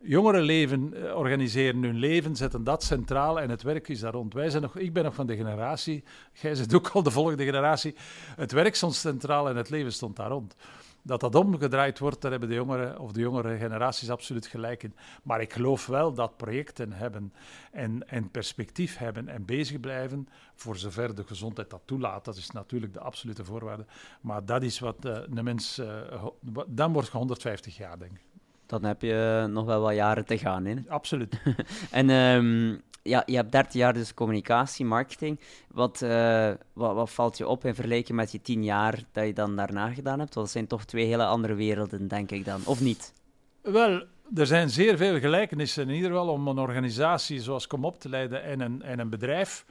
jongeren 0.00 0.42
leven, 0.42 0.92
uh, 0.94 1.16
organiseren 1.16 1.82
hun 1.82 1.98
leven, 1.98 2.36
zetten 2.36 2.64
dat 2.64 2.82
centraal 2.82 3.40
en 3.40 3.50
het 3.50 3.62
werk 3.62 3.88
is 3.88 4.00
daar 4.00 4.12
rond. 4.12 4.34
Wij 4.34 4.50
zijn 4.50 4.62
nog, 4.62 4.76
ik 4.76 4.92
ben 4.92 5.04
nog 5.04 5.14
van 5.14 5.26
de 5.26 5.36
generatie, 5.36 6.04
jij 6.42 6.54
zit 6.54 6.74
ook 6.74 6.88
al 6.88 7.02
de 7.02 7.10
volgende 7.10 7.44
generatie. 7.44 7.94
Het 8.36 8.52
werk 8.52 8.74
stond 8.74 8.94
centraal 8.94 9.48
en 9.48 9.56
het 9.56 9.70
leven 9.70 9.92
stond 9.92 10.16
daar 10.16 10.30
rond. 10.30 10.56
Dat 11.02 11.20
dat 11.20 11.34
omgedraaid 11.34 11.98
wordt, 11.98 12.20
daar 12.20 12.30
hebben 12.30 12.48
de 12.48 12.54
jongeren 12.54 12.98
of 12.98 13.12
de 13.12 13.20
jongere 13.20 13.56
generaties 13.56 14.10
absoluut 14.10 14.46
gelijk 14.46 14.82
in. 14.82 14.94
Maar 15.22 15.40
ik 15.40 15.52
geloof 15.52 15.86
wel 15.86 16.14
dat 16.14 16.36
projecten 16.36 16.92
hebben 16.92 17.32
en, 17.72 18.08
en 18.08 18.30
perspectief 18.30 18.96
hebben 18.96 19.28
en 19.28 19.44
bezig 19.44 19.80
blijven, 19.80 20.28
voor 20.54 20.76
zover 20.76 21.14
de 21.14 21.24
gezondheid 21.24 21.70
dat 21.70 21.82
toelaat. 21.84 22.24
Dat 22.24 22.36
is 22.36 22.50
natuurlijk 22.50 22.92
de 22.92 23.00
absolute 23.00 23.44
voorwaarde. 23.44 23.84
Maar 24.20 24.44
dat 24.44 24.62
is 24.62 24.78
wat 24.78 25.04
uh, 25.04 25.18
een 25.34 25.44
mens, 25.44 25.78
uh, 25.78 26.26
dan 26.66 26.92
wordt 26.92 27.08
je 27.08 27.16
150 27.16 27.76
jaar, 27.76 27.98
denk 27.98 28.12
ik. 28.12 28.22
Dan 28.66 28.84
heb 28.84 29.02
je 29.02 29.46
nog 29.50 29.64
wel 29.64 29.80
wat 29.80 29.94
jaren 29.94 30.24
te 30.24 30.38
gaan. 30.38 30.64
Hè? 30.64 30.74
Absoluut. 30.88 31.42
en 31.90 32.10
um, 32.10 32.82
ja, 33.02 33.22
je 33.26 33.36
hebt 33.36 33.52
13 33.52 33.80
jaar 33.80 33.92
dus 33.92 34.14
communicatie, 34.14 34.84
marketing. 34.84 35.40
Wat, 35.68 36.00
uh, 36.04 36.50
wat, 36.72 36.94
wat, 36.94 37.10
valt 37.10 37.38
je 37.38 37.46
op 37.46 37.64
in 37.64 37.74
vergelijking 37.74 38.18
met 38.18 38.30
die 38.30 38.40
10 38.40 38.64
jaar 38.64 39.04
dat 39.12 39.26
je 39.26 39.32
dan 39.32 39.56
daarna 39.56 39.92
gedaan 39.92 40.18
hebt? 40.18 40.34
Want 40.34 40.46
dat 40.46 40.50
zijn 40.50 40.66
toch 40.66 40.84
twee 40.84 41.06
hele 41.06 41.24
andere 41.24 41.54
werelden, 41.54 42.08
denk 42.08 42.30
ik 42.30 42.44
dan, 42.44 42.60
of 42.64 42.80
niet? 42.80 43.12
Wel, 43.60 44.04
er 44.34 44.46
zijn 44.46 44.70
zeer 44.70 44.96
veel 44.96 45.18
gelijkenissen 45.18 45.88
in 45.88 45.94
ieder 45.94 46.10
geval 46.10 46.28
om 46.28 46.48
een 46.48 46.58
organisatie 46.58 47.40
zoals 47.40 47.66
Kom 47.66 47.84
op 47.84 48.00
te 48.00 48.08
leiden 48.08 48.42
en 48.42 48.60
een, 48.60 48.82
en 48.82 48.98
een 48.98 49.10
bedrijf. 49.10 49.64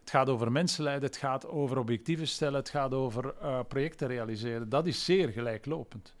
Het 0.00 0.10
gaat 0.10 0.28
over 0.28 0.52
mensen 0.52 0.84
leiden, 0.84 1.08
het 1.08 1.18
gaat 1.18 1.48
over 1.48 1.78
objectieven 1.78 2.28
stellen, 2.28 2.58
het 2.58 2.68
gaat 2.68 2.94
over 2.94 3.34
uh, 3.42 3.58
projecten 3.68 4.08
realiseren. 4.08 4.68
Dat 4.68 4.86
is 4.86 5.04
zeer 5.04 5.28
gelijklopend. 5.28 6.14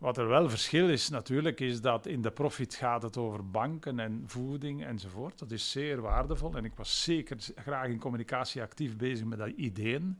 Wat 0.00 0.18
er 0.18 0.28
wel 0.28 0.50
verschil 0.50 0.88
is 0.88 1.08
natuurlijk, 1.08 1.60
is 1.60 1.80
dat 1.80 2.06
in 2.06 2.22
de 2.22 2.30
profit 2.30 2.74
gaat 2.74 3.02
het 3.02 3.16
over 3.16 3.50
banken 3.50 3.98
en 3.98 4.22
voeding 4.26 4.84
enzovoort. 4.84 5.38
Dat 5.38 5.50
is 5.50 5.70
zeer 5.70 6.00
waardevol 6.00 6.54
en 6.54 6.64
ik 6.64 6.72
was 6.74 7.02
zeker 7.02 7.36
graag 7.54 7.88
in 7.88 7.98
communicatie 7.98 8.62
actief 8.62 8.96
bezig 8.96 9.24
met 9.24 9.38
dat 9.38 9.48
ideeën. 9.48 10.18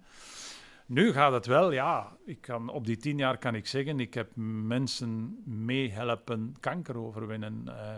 Nu 0.86 1.12
gaat 1.12 1.32
het 1.32 1.46
wel, 1.46 1.72
ja. 1.72 2.16
Ik 2.24 2.40
kan, 2.40 2.68
op 2.68 2.86
die 2.86 2.96
tien 2.96 3.18
jaar 3.18 3.38
kan 3.38 3.54
ik 3.54 3.66
zeggen, 3.66 4.00
ik 4.00 4.14
heb 4.14 4.30
mensen 4.66 5.42
meehelpen 5.44 6.56
kanker 6.60 6.96
overwinnen. 6.96 7.64
Uh, 7.66 7.96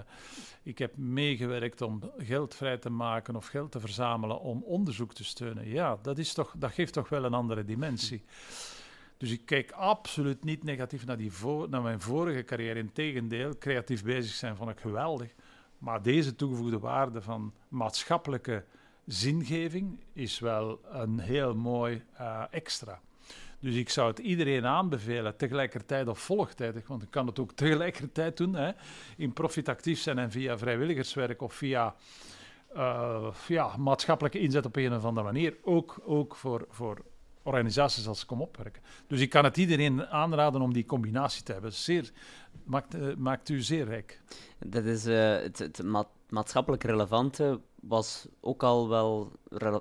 ik 0.63 0.79
heb 0.79 0.97
meegewerkt 0.97 1.81
om 1.81 2.01
geld 2.19 2.55
vrij 2.55 2.79
te 2.79 2.91
maken 2.91 3.37
of 3.37 3.47
geld 3.47 3.73
te 3.73 3.81
verzamelen 3.81 4.41
om 4.41 4.63
onderzoek 4.63 5.15
te 5.15 5.25
steunen. 5.25 5.69
Ja, 5.69 5.99
dat, 6.03 6.19
is 6.19 6.33
toch, 6.33 6.55
dat 6.59 6.73
geeft 6.73 6.93
toch 6.93 7.09
wel 7.09 7.25
een 7.25 7.35
andere 7.35 7.65
dimensie. 7.65 8.23
Dus 9.23 9.31
ik 9.31 9.47
kijk 9.47 9.71
absoluut 9.71 10.45
niet 10.45 10.65
negatief 10.65 11.07
naar, 11.07 11.17
die 11.17 11.33
naar 11.69 11.83
mijn 11.83 12.01
vorige 12.01 12.45
carrière. 12.45 12.79
Integendeel, 12.79 13.59
creatief 13.59 14.05
bezig 14.05 14.35
zijn 14.35 14.57
vond 14.57 14.71
ik 14.71 14.81
geweldig. 14.81 15.35
Maar 15.79 16.03
deze 16.03 16.35
toegevoegde 16.35 16.79
waarde 16.79 17.23
van 17.23 17.53
maatschappelijke 17.69 18.65
zingeving 19.07 19.99
is 20.13 20.39
wel 20.39 20.81
een 20.91 21.19
heel 21.19 21.55
mooi 21.55 22.03
uh, 22.21 22.43
extra. 22.51 23.01
Dus 23.59 23.75
ik 23.75 23.89
zou 23.89 24.09
het 24.09 24.19
iedereen 24.19 24.67
aanbevelen, 24.67 25.37
tegelijkertijd 25.37 26.09
of 26.09 26.19
volgtijdig, 26.19 26.87
want 26.87 27.03
ik 27.03 27.11
kan 27.11 27.27
het 27.27 27.39
ook 27.39 27.53
tegelijkertijd 27.63 28.37
doen, 28.37 28.55
hè, 28.55 28.71
in 29.17 29.33
profitactief 29.33 30.01
zijn 30.01 30.19
en 30.19 30.31
via 30.31 30.59
vrijwilligerswerk 30.59 31.43
of 31.43 31.55
via 31.55 31.95
ja, 33.47 33.77
maatschappelijke 33.77 34.39
inzet 34.39 34.67
op 34.67 34.77
een 34.77 34.95
of 34.95 35.05
andere 35.05 35.27
manier, 35.27 35.57
ook, 35.63 36.01
ook 36.05 36.35
voor, 36.35 36.67
voor 36.69 37.05
organisaties 37.43 38.07
als 38.07 38.27
Kom 38.27 38.41
Opwerken. 38.41 38.83
Dus 39.07 39.21
ik 39.21 39.31
kan 39.31 39.45
het 39.45 39.57
iedereen 39.57 40.07
aanraden 40.07 40.61
om 40.61 40.73
die 40.73 40.87
combinatie 40.87 41.43
te 41.43 41.53
hebben. 41.53 41.73
Zeer, 41.73 42.11
maakt, 42.65 42.95
uh, 42.95 43.15
maakt 43.17 43.49
u 43.49 43.63
zeer 43.63 43.85
rijk. 43.85 44.21
Dat 44.59 44.85
is 44.85 45.07
uh, 45.07 45.37
het, 45.37 45.59
het 45.59 45.83
maatschappelijk 46.33 46.85
relevante 46.85 47.61
was 47.83 48.27
ook 48.41 48.63
al 48.63 48.89
wel 48.89 49.33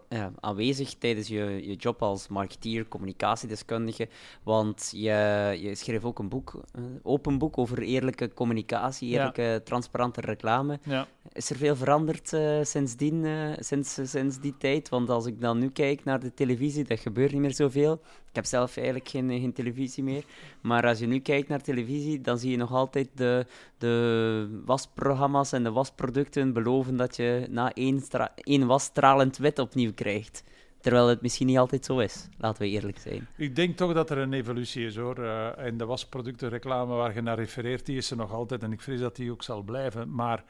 ja, 0.10 0.31
aanwezig 0.39 0.93
tijdens 0.93 1.27
je, 1.27 1.60
je 1.67 1.75
job 1.75 2.01
als 2.01 2.27
marketeer, 2.27 2.88
communicatiedeskundige. 2.88 4.08
Want 4.43 4.89
je, 4.96 5.58
je 5.62 5.75
schreef 5.75 6.03
ook 6.03 6.20
een 6.20 6.29
boek, 6.29 6.62
een 6.72 7.00
open 7.03 7.38
boek 7.38 7.58
over 7.58 7.81
eerlijke 7.81 8.34
communicatie, 8.34 9.10
eerlijke, 9.10 9.62
transparante 9.63 10.22
reclame. 10.22 10.79
Ja. 10.84 11.08
Is 11.34 11.50
er 11.50 11.55
veel 11.55 11.75
veranderd 11.75 12.34
uh, 12.34 12.63
sindsdien, 12.63 13.24
uh, 13.24 13.53
sinds, 13.60 14.00
sinds 14.03 14.39
die 14.39 14.58
tijd? 14.58 14.89
Want 14.89 15.10
als 15.10 15.25
ik 15.25 15.41
dan 15.41 15.60
nu 15.60 15.70
kijk 15.70 16.03
naar 16.03 16.20
de 16.20 16.34
televisie, 16.34 16.84
dat 16.84 17.00
gebeurt 17.00 17.31
niet 17.31 17.41
meer 17.41 17.53
zoveel. 17.53 18.01
Ik 18.29 18.36
heb 18.36 18.46
zelf 18.46 18.77
eigenlijk 18.77 19.10
geen, 19.10 19.29
geen 19.29 19.53
televisie 19.53 20.03
meer. 20.03 20.25
Maar 20.62 20.88
als 20.88 21.00
je 21.00 21.08
nu 21.08 21.20
kijkt 21.20 21.48
naar 21.48 21.62
televisie, 21.62 22.22
dan 22.22 22.39
zie 22.39 22.51
je 22.51 22.58
nog 22.58 22.72
altijd 22.72 23.10
de, 23.15 23.46
de 23.77 24.62
wasprogramma's 24.65 25.51
en 25.51 25.63
de 25.63 25.72
wasproducten 25.72 26.40
beloven 26.45 26.98
dat 26.98 27.15
je 27.15 27.48
na 27.50 27.74
één, 27.74 28.03
één 28.36 28.67
was 28.67 28.83
stralend 28.83 29.38
wit 29.38 29.60
opnieuw 29.60 29.93
krijgt. 29.93 30.43
Terwijl 30.79 31.07
het 31.07 31.21
misschien 31.21 31.48
niet 31.48 31.57
altijd 31.57 31.86
zo 31.86 32.00
is, 32.00 32.27
laten 32.38 32.62
we 32.62 32.69
eerlijk 32.69 33.00
zijn. 33.00 33.27
Ik 33.38 33.55
denk 33.55 33.77
toch 33.77 33.93
dat 33.93 34.10
er 34.10 34.17
een 34.17 34.33
evolutie 34.33 34.86
is 34.86 34.95
hoor. 34.95 35.24
En 35.55 35.77
de 35.77 35.86
wasproductenreclame 35.86 36.93
waar 36.93 37.13
je 37.13 37.21
naar 37.21 37.38
refereert, 37.38 37.86
die 37.86 37.98
is 37.98 38.12
er 38.12 38.17
nog 38.17 38.33
altijd. 38.33 38.63
En 38.63 38.71
ik 38.71 38.81
vrees 38.81 39.00
dat 39.00 39.15
die 39.15 39.31
ook 39.31 39.43
zal 39.43 39.62
blijven. 39.62 40.13
Maar 40.13 40.43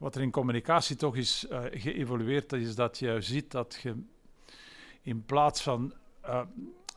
wat 0.00 0.14
er 0.14 0.22
in 0.22 0.30
communicatie 0.30 0.96
toch 0.96 1.16
is 1.16 1.46
uh, 1.50 1.60
geëvolueerd, 1.70 2.52
is 2.52 2.74
dat 2.74 2.98
je 2.98 3.20
ziet 3.20 3.50
dat 3.50 3.78
je 3.82 3.94
in 5.02 5.24
plaats 5.24 5.62
van 5.62 5.92
uh, 6.24 6.40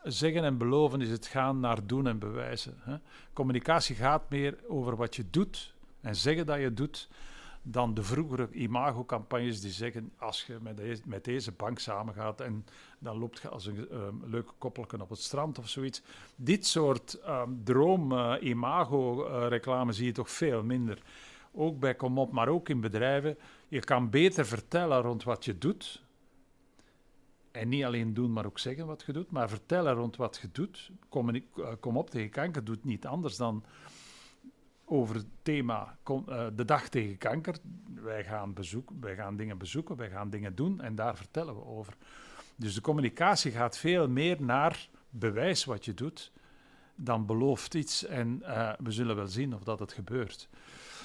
zeggen 0.03 0.44
en 0.44 0.58
beloven, 0.58 1.01
is 1.01 1.10
het 1.10 1.27
gaan 1.27 1.60
naar 1.60 1.88
doen 1.88 2.08
en 2.08 2.20
bewijzen. 2.20 2.74
Hè. 2.80 2.96
Communicatie 3.34 3.96
gaat 3.96 4.30
meer 4.30 4.58
over 4.68 4.96
wat 4.96 5.15
je 5.15 5.25
doet 5.30 5.74
en 6.01 6.15
zeggen 6.15 6.46
dat 6.46 6.60
je 6.60 6.74
doet 6.74 7.10
dan 7.63 7.93
de 7.93 8.03
vroegere 8.03 8.50
imago-campagnes 8.51 9.62
die 9.62 9.72
zeggen 9.72 10.12
als 10.17 10.46
je 10.46 10.58
met 11.05 11.24
deze, 11.24 11.51
bank 11.51 11.79
samengaat 11.79 12.41
en 12.41 12.65
dan 13.00 13.17
loopt 13.17 13.41
je 13.41 13.50
als 13.50 13.65
een 13.65 13.96
um, 13.96 14.22
leuke 14.25 14.53
koppelken 14.58 15.01
op 15.01 15.10
het 15.10 15.20
strand 15.20 15.60
of 15.60 15.70
zoiets. 15.70 16.01
Dit 16.36 16.65
soort 16.65 17.20
um, 17.27 17.62
droom-imago-reclame 17.63 19.91
zie 19.91 20.05
je 20.05 20.12
toch 20.12 20.32
veel 20.32 20.63
minder. 20.63 21.01
Ook 21.51 21.79
bij 21.79 21.96
Comop, 21.96 22.32
maar 22.32 22.48
ook 22.48 22.70
in 22.70 22.82
bedrijven. 22.82 23.38
Je 23.67 23.79
kan 23.79 24.10
beter 24.10 24.46
vertellen 24.46 25.01
rond 25.01 25.24
wat 25.24 25.46
je 25.46 25.58
doet. 25.58 26.01
En 27.51 27.70
niet 27.70 27.84
alleen 27.84 28.13
doen, 28.13 28.34
maar 28.34 28.46
ook 28.46 28.60
zeggen 28.60 28.86
wat 28.86 29.03
je 29.05 29.13
doet. 29.13 29.32
Maar 29.32 29.50
vertellen 29.50 29.93
rond 29.93 30.15
wat 30.15 30.39
je 30.41 30.50
doet. 30.51 30.91
Uh, 31.15 31.41
kom 31.79 31.98
op 31.98 32.10
tegen 32.10 32.29
kanker 32.29 32.63
doet 32.63 32.84
niet 32.84 33.05
anders 33.05 33.36
dan 33.36 33.63
over 34.86 35.16
het 35.16 35.25
thema 35.42 35.98
uh, 36.10 36.48
de 36.56 36.66
dag 36.66 36.88
tegen 36.88 37.18
kanker. 37.18 37.56
Wij 37.94 38.24
gaan, 38.24 38.54
bezoek, 38.54 38.90
wij 39.00 39.16
gaan 39.16 39.36
dingen 39.36 39.58
bezoeken, 39.58 39.96
wij 39.96 40.10
gaan 40.10 40.30
dingen 40.30 40.56
doen 40.56 40.82
en 40.82 40.96
daar 40.96 41.16
vertellen 41.16 41.56
we 41.56 41.66
over. 41.66 41.94
Dus 42.56 42.74
de 42.74 42.82
communicatie 42.82 43.52
gaat 43.52 43.78
veel 43.78 44.10
meer 44.10 44.42
naar 44.42 44.90
bewijs 45.10 45.66
wat 45.66 45.86
je 45.86 45.94
doet 45.94 46.32
dan 46.96 47.25
belooft 47.25 47.74
iets 47.74 48.06
en 48.06 48.40
uh, 48.42 48.74
we 48.80 48.92
zullen 48.92 49.16
wel 49.16 49.28
zien 49.28 49.56
of 49.56 49.63
dat 49.63 49.80
het 49.80 49.94
gebeurt. 49.94 50.48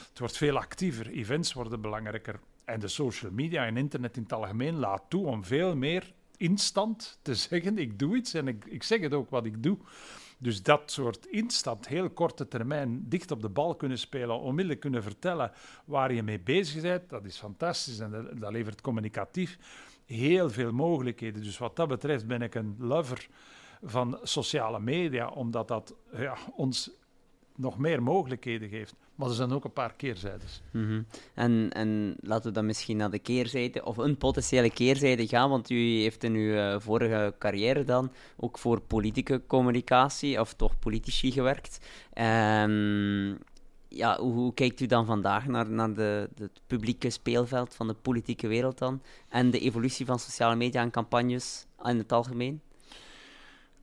Het 0.09 0.19
wordt 0.19 0.37
veel 0.37 0.57
actiever, 0.57 1.09
events 1.09 1.53
worden 1.53 1.81
belangrijker 1.81 2.41
en 2.65 2.81
de 2.81 2.89
social 2.89 3.33
media 3.33 3.67
en 3.67 3.77
internet 3.77 4.17
in 4.17 4.23
het 4.23 4.33
algemeen 4.33 4.75
laat 4.75 5.03
toe 5.09 5.27
om 5.27 5.45
veel 5.45 5.77
meer 5.77 6.13
instant 6.37 7.19
te 7.23 7.35
zeggen 7.49 7.79
ik 7.79 7.99
doe 7.99 8.17
iets 8.17 8.35
en 8.35 8.49
ik, 8.49 8.65
ik 8.65 8.83
zeg 8.83 9.01
het 9.01 9.15
ook 9.15 9.31
wat 9.31 9.47
ik 9.47 9.63
doe. 9.63 9.79
Dus 10.39 10.63
dat 10.63 10.91
soort 10.91 11.27
instant, 11.27 11.89
heel 11.89 12.11
korte 12.11 12.49
termijn, 12.49 13.09
dicht 13.09 13.31
op 13.31 13.43
de 13.43 13.49
bal 13.49 13.75
kunnen 13.75 13.99
spelen, 13.99 14.41
onmiddellijk 14.41 14.81
kunnen 14.81 15.03
vertellen 15.03 15.53
waar 15.85 16.13
je 16.13 16.23
mee 16.23 16.41
bezig 16.41 16.83
bent, 16.83 17.09
dat 17.09 17.25
is 17.25 17.39
fantastisch 17.39 17.99
en 17.99 18.11
dat, 18.11 18.41
dat 18.41 18.53
levert 18.53 18.81
communicatief 18.81 19.59
heel 20.05 20.51
veel 20.51 20.73
mogelijkheden. 20.73 21.43
Dus 21.43 21.59
wat 21.59 21.77
dat 21.77 21.89
betreft 21.89 22.27
ben 22.27 22.43
ik 22.43 22.55
een 22.55 22.77
lover 22.79 23.29
van 23.83 24.19
sociale 24.23 24.81
media, 24.81 25.29
omdat 25.29 25.69
dat 25.69 25.95
ja, 26.13 26.37
ons 26.55 26.91
nog 27.57 27.79
meer 27.79 28.03
mogelijkheden 28.03 28.69
geeft. 28.69 28.95
Maar 29.19 29.29
er 29.29 29.35
zijn 29.35 29.53
ook 29.53 29.65
een 29.65 29.73
paar 29.73 29.95
keerzijdes. 29.95 30.63
Mm 30.71 31.07
en, 31.35 31.71
en 31.73 32.17
laten 32.21 32.49
we 32.49 32.53
dan 32.53 32.67
misschien 32.67 32.97
naar 32.97 33.11
de 33.11 33.19
keerzijde, 33.19 33.85
of 33.85 33.97
een 33.97 34.17
potentiële 34.17 34.71
keerzijde 34.71 35.27
gaan, 35.27 35.51
want 35.51 35.71
u 35.71 36.01
heeft 36.01 36.25
in 36.25 36.35
uw 36.35 36.53
uh, 36.53 36.77
vorige 36.79 37.35
carrière 37.39 37.85
dan 37.85 38.13
ook 38.37 38.59
voor 38.59 38.81
politieke 38.81 39.43
communicatie, 39.47 40.41
of 40.41 40.55
toch 40.55 40.79
politici 40.79 41.33
gewerkt. 41.33 41.79
Um, 42.63 43.39
ja, 43.89 44.19
hoe, 44.19 44.55
kijkt 44.55 44.81
u 44.81 44.87
dan 44.87 45.07
vandaag 45.07 45.47
naar, 45.47 45.71
naar 45.71 45.95
de, 45.95 46.29
het 46.35 46.61
publieke 46.67 47.11
speelveld 47.11 47.75
van 47.75 47.87
de 47.87 47.95
politieke 47.95 48.49
wereld 48.49 48.79
dan? 48.79 49.03
En 49.29 49.51
de 49.51 49.61
evolutie 49.61 50.07
van 50.07 50.19
sociale 50.19 50.57
media 50.57 50.83
en 50.83 50.91
campagnes 50.91 51.67
in 51.83 51.99
het 51.99 52.13
algemeen? 52.13 52.61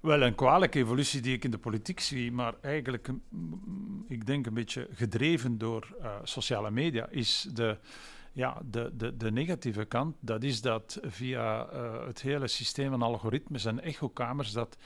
Wel, 0.05 0.21
een 0.21 0.35
kwalijke 0.35 0.79
evolutie 0.79 1.21
die 1.21 1.33
ik 1.33 1.43
in 1.43 1.51
de 1.51 1.57
politiek 1.57 1.99
zie, 1.99 2.31
maar 2.31 2.53
eigenlijk, 2.61 3.09
mm, 3.29 4.05
ik 4.07 4.25
denk 4.25 4.45
een 4.45 4.53
beetje 4.53 4.87
gedreven 4.91 5.57
door 5.57 5.95
uh, 6.01 6.15
sociale 6.23 6.71
media, 6.71 7.07
is 7.09 7.47
de, 7.53 7.77
ja, 8.31 8.61
de, 8.69 8.91
de, 8.95 9.17
de 9.17 9.31
negatieve 9.31 9.85
kant. 9.85 10.15
Dat 10.19 10.43
is 10.43 10.61
dat 10.61 10.99
via 11.01 11.73
uh, 11.73 12.05
het 12.05 12.21
hele 12.21 12.47
systeem 12.47 12.89
van 12.89 13.01
algoritmes 13.01 13.65
en 13.65 13.81
echokamers, 13.81 14.51
dat 14.51 14.77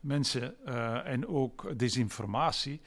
mensen 0.00 0.54
uh, 0.66 1.06
en 1.06 1.26
ook 1.26 1.78
desinformatie, 1.78 2.80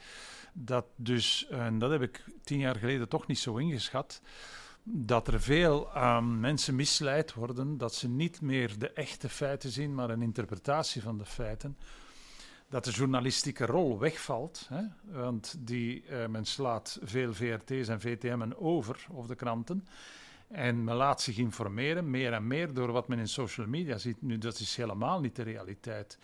dat 0.52 0.84
dus, 0.96 1.46
en 1.46 1.78
dat 1.78 1.90
heb 1.90 2.02
ik 2.02 2.24
tien 2.42 2.58
jaar 2.58 2.76
geleden 2.76 3.08
toch 3.08 3.26
niet 3.26 3.38
zo 3.38 3.56
ingeschat, 3.56 4.20
dat 4.90 5.28
er 5.28 5.40
veel 5.40 5.96
um, 5.96 6.40
mensen 6.40 6.74
misleid 6.74 7.34
worden, 7.34 7.78
dat 7.78 7.94
ze 7.94 8.08
niet 8.08 8.40
meer 8.40 8.78
de 8.78 8.90
echte 8.90 9.28
feiten 9.28 9.70
zien, 9.70 9.94
maar 9.94 10.10
een 10.10 10.22
interpretatie 10.22 11.02
van 11.02 11.18
de 11.18 11.24
feiten. 11.24 11.76
Dat 12.68 12.84
de 12.84 12.90
journalistieke 12.90 13.66
rol 13.66 13.98
wegvalt, 13.98 14.68
hè, 14.68 14.82
want 15.22 15.56
die, 15.58 16.04
uh, 16.10 16.26
men 16.26 16.44
slaat 16.44 16.98
veel 17.02 17.34
VRT's 17.34 17.88
en 17.88 18.00
VTM'en 18.00 18.58
over, 18.58 19.06
of 19.10 19.26
de 19.26 19.34
kranten. 19.34 19.86
En 20.48 20.84
men 20.84 20.94
laat 20.94 21.22
zich 21.22 21.36
informeren, 21.36 22.10
meer 22.10 22.32
en 22.32 22.46
meer, 22.46 22.74
door 22.74 22.92
wat 22.92 23.08
men 23.08 23.18
in 23.18 23.28
social 23.28 23.66
media 23.66 23.98
ziet. 23.98 24.22
Nu, 24.22 24.38
dat 24.38 24.58
is 24.58 24.76
helemaal 24.76 25.20
niet 25.20 25.36
de 25.36 25.42
realiteit. 25.42 26.18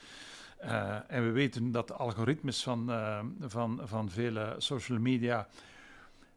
Uh, 0.64 0.96
en 1.08 1.24
we 1.24 1.30
weten 1.30 1.72
dat 1.72 1.88
de 1.88 1.94
algoritmes 1.94 2.62
van, 2.62 2.90
uh, 2.90 3.20
van, 3.40 3.80
van 3.84 4.10
vele 4.10 4.54
social 4.58 4.98
media 4.98 5.48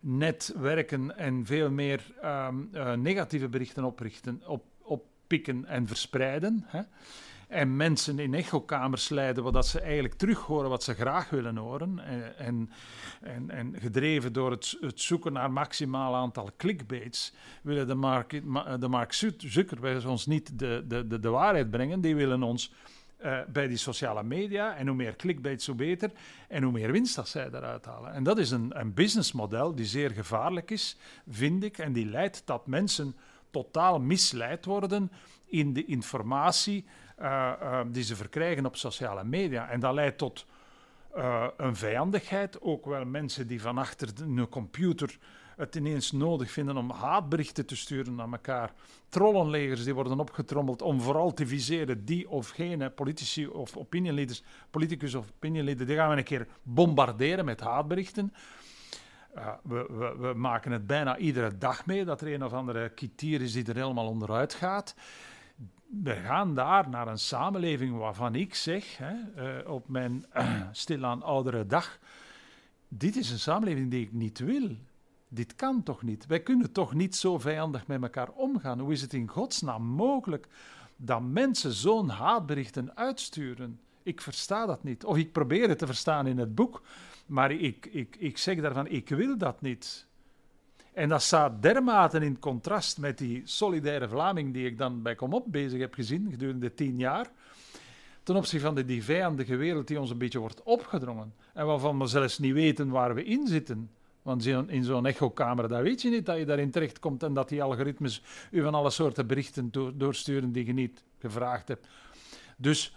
net 0.07 0.53
werken 0.57 1.17
en 1.17 1.45
veel 1.45 1.71
meer 1.71 2.05
um, 2.23 2.69
uh, 2.73 2.93
negatieve 2.93 3.47
berichten 3.47 3.83
oprichten, 3.83 4.41
op, 4.45 4.63
oppikken 4.81 5.65
en 5.65 5.87
verspreiden. 5.87 6.63
Hè? 6.67 6.81
En 7.47 7.75
mensen 7.75 8.19
in 8.19 8.33
echokamers 8.33 9.09
leiden, 9.09 9.43
wat 9.43 9.67
ze 9.67 9.79
eigenlijk 9.79 10.13
terug 10.13 10.39
horen 10.39 10.69
wat 10.69 10.83
ze 10.83 10.93
graag 10.93 11.29
willen 11.29 11.57
horen. 11.57 11.99
En, 11.99 12.37
en, 12.37 12.69
en, 13.21 13.49
en 13.49 13.75
gedreven 13.79 14.33
door 14.33 14.51
het, 14.51 14.77
het, 14.81 15.01
zoeken 15.01 15.33
naar 15.33 15.51
maximaal 15.51 16.15
aantal 16.15 16.49
clickbaits, 16.57 17.33
willen 17.61 17.87
de 17.87 17.95
Mark, 17.95 18.41
de 18.79 18.87
Mark 18.87 19.13
ons 20.05 20.25
niet 20.25 20.59
de, 20.59 20.83
de, 20.87 21.19
de 21.19 21.29
waarheid 21.29 21.69
brengen. 21.69 22.01
Die 22.01 22.15
willen 22.15 22.43
ons 22.43 22.73
uh, 23.25 23.39
bij 23.47 23.67
die 23.67 23.77
sociale 23.77 24.23
media. 24.23 24.75
En 24.75 24.87
hoe 24.87 24.95
meer 24.95 25.15
clickbaits, 25.15 25.65
hoe 25.65 25.75
beter. 25.75 26.11
En 26.47 26.63
hoe 26.63 26.71
meer 26.71 26.91
winst 26.91 27.15
dat 27.15 27.27
zij 27.27 27.47
eruit 27.47 27.85
halen. 27.85 28.13
En 28.13 28.23
dat 28.23 28.37
is 28.37 28.51
een, 28.51 28.79
een 28.79 28.93
businessmodel 28.93 29.75
die 29.75 29.85
zeer 29.85 30.11
gevaarlijk 30.11 30.71
is, 30.71 30.97
vind 31.29 31.63
ik. 31.63 31.77
En 31.77 31.93
die 31.93 32.05
leidt 32.05 32.41
dat 32.45 32.67
mensen 32.67 33.15
totaal 33.51 33.99
misleid 33.99 34.65
worden 34.65 35.11
in 35.45 35.73
de 35.73 35.85
informatie 35.85 36.85
die 37.87 38.03
ze 38.03 38.15
verkrijgen 38.15 38.65
op 38.65 38.75
sociale 38.75 39.23
media. 39.23 39.69
En 39.69 39.79
dat 39.79 39.93
leidt 39.93 40.17
tot 40.17 40.45
een 41.57 41.75
vijandigheid. 41.75 42.61
Ook 42.61 42.85
wel 42.85 43.05
mensen 43.05 43.47
die 43.47 43.61
van 43.61 43.77
achter 43.77 44.09
een 44.21 44.49
computer 44.49 45.17
het 45.57 45.75
ineens 45.75 46.11
nodig 46.11 46.51
vinden 46.51 46.77
om 46.77 46.91
haatberichten 46.91 47.65
te 47.65 47.75
sturen 47.75 48.15
naar 48.15 48.31
elkaar. 48.31 48.73
Trollenlegers 49.09 49.83
die 49.83 49.93
worden 49.93 50.19
opgetrommeld 50.19 50.81
om 50.81 51.01
vooral 51.01 51.33
te 51.33 51.47
viseren 51.47 52.05
die 52.05 52.29
of 52.29 52.49
gene 52.49 52.89
politici 52.89 53.47
of 53.47 53.77
opinieleiders, 53.77 54.43
politicus 54.69 55.15
of 55.15 55.29
opinieleader, 55.35 55.85
die 55.85 55.95
gaan 55.95 56.09
we 56.09 56.17
een 56.17 56.23
keer 56.23 56.47
bombarderen 56.63 57.45
met 57.45 57.59
haatberichten. 57.59 58.33
Uh, 59.35 59.47
we, 59.63 59.85
we, 59.89 60.15
we, 60.27 60.33
maken 60.33 60.71
het 60.71 60.87
bijna 60.87 61.17
iedere 61.17 61.57
dag 61.57 61.85
mee 61.85 62.05
dat 62.05 62.21
er 62.21 62.33
een 62.33 62.43
of 62.43 62.53
andere 62.53 62.89
kitier 62.89 63.41
is 63.41 63.53
die 63.53 63.65
er 63.65 63.75
helemaal 63.75 64.07
onderuit 64.07 64.53
gaat. 64.53 64.95
We 66.03 66.15
gaan 66.15 66.55
daar 66.55 66.89
naar 66.89 67.07
een 67.07 67.19
samenleving 67.19 67.97
waarvan 67.97 68.35
ik 68.35 68.55
zeg, 68.55 68.97
hè, 68.97 69.13
uh, 69.63 69.69
op 69.69 69.87
mijn 69.87 70.25
stilaan 70.71 71.23
oudere 71.23 71.65
dag, 71.65 71.99
dit 72.87 73.15
is 73.15 73.31
een 73.31 73.39
samenleving 73.39 73.91
die 73.91 74.01
ik 74.01 74.13
niet 74.13 74.39
wil. 74.39 74.69
Dit 75.29 75.55
kan 75.55 75.83
toch 75.83 76.01
niet? 76.01 76.25
Wij 76.25 76.39
kunnen 76.39 76.71
toch 76.71 76.93
niet 76.93 77.15
zo 77.15 77.37
vijandig 77.37 77.87
met 77.87 78.01
elkaar 78.01 78.29
omgaan? 78.29 78.79
Hoe 78.79 78.91
is 78.91 79.01
het 79.01 79.13
in 79.13 79.27
godsnaam 79.27 79.83
mogelijk 79.83 80.47
dat 80.95 81.21
mensen 81.21 81.71
zo'n 81.71 82.09
haatberichten 82.09 82.97
uitsturen? 82.97 83.79
Ik 84.03 84.21
versta 84.21 84.65
dat 84.65 84.83
niet. 84.83 85.05
Of 85.05 85.17
ik 85.17 85.31
probeer 85.31 85.69
het 85.69 85.77
te 85.77 85.85
verstaan 85.85 86.27
in 86.27 86.37
het 86.37 86.55
boek, 86.55 86.81
maar 87.25 87.51
ik, 87.51 87.85
ik, 87.85 88.15
ik 88.19 88.37
zeg 88.37 88.61
daarvan, 88.61 88.87
ik 88.87 89.09
wil 89.09 89.37
dat 89.37 89.61
niet. 89.61 90.05
En 90.93 91.09
dat 91.09 91.21
staat 91.21 91.61
dermate 91.61 92.19
in 92.19 92.39
contrast 92.39 92.97
met 92.97 93.17
die 93.17 93.41
solidaire 93.45 94.09
Vlaming 94.09 94.53
die 94.53 94.65
ik 94.65 94.77
dan 94.77 95.01
bij 95.01 95.15
Komop 95.15 95.45
bezig 95.47 95.79
heb 95.79 95.93
gezien 95.93 96.27
gedurende 96.31 96.73
tien 96.73 96.97
jaar, 96.97 97.31
ten 98.23 98.35
opzichte 98.35 98.65
van 98.65 98.75
de, 98.75 98.85
die 98.85 99.03
vijandige 99.03 99.55
wereld 99.55 99.87
die 99.87 99.99
ons 99.99 100.09
een 100.09 100.17
beetje 100.17 100.39
wordt 100.39 100.63
opgedrongen 100.63 101.33
en 101.53 101.65
waarvan 101.65 101.99
we 101.99 102.07
zelfs 102.07 102.39
niet 102.39 102.53
weten 102.53 102.89
waar 102.89 103.15
we 103.15 103.23
in 103.23 103.47
zitten. 103.47 103.89
Want 104.27 104.45
in 104.45 104.83
zo'n 104.83 105.05
echokamer, 105.05 105.67
dat 105.67 105.81
weet 105.81 106.01
je 106.01 106.09
niet 106.09 106.25
dat 106.25 106.37
je 106.37 106.45
daarin 106.45 106.71
terechtkomt 106.71 107.23
en 107.23 107.33
dat 107.33 107.49
die 107.49 107.63
algoritmes 107.63 108.21
u 108.51 108.61
van 108.61 108.73
alle 108.73 108.89
soorten 108.89 109.27
berichten 109.27 109.71
doorsturen 109.93 110.51
die 110.51 110.65
je 110.65 110.73
niet 110.73 111.03
gevraagd 111.19 111.67
hebt. 111.67 111.87
Dus 112.57 112.95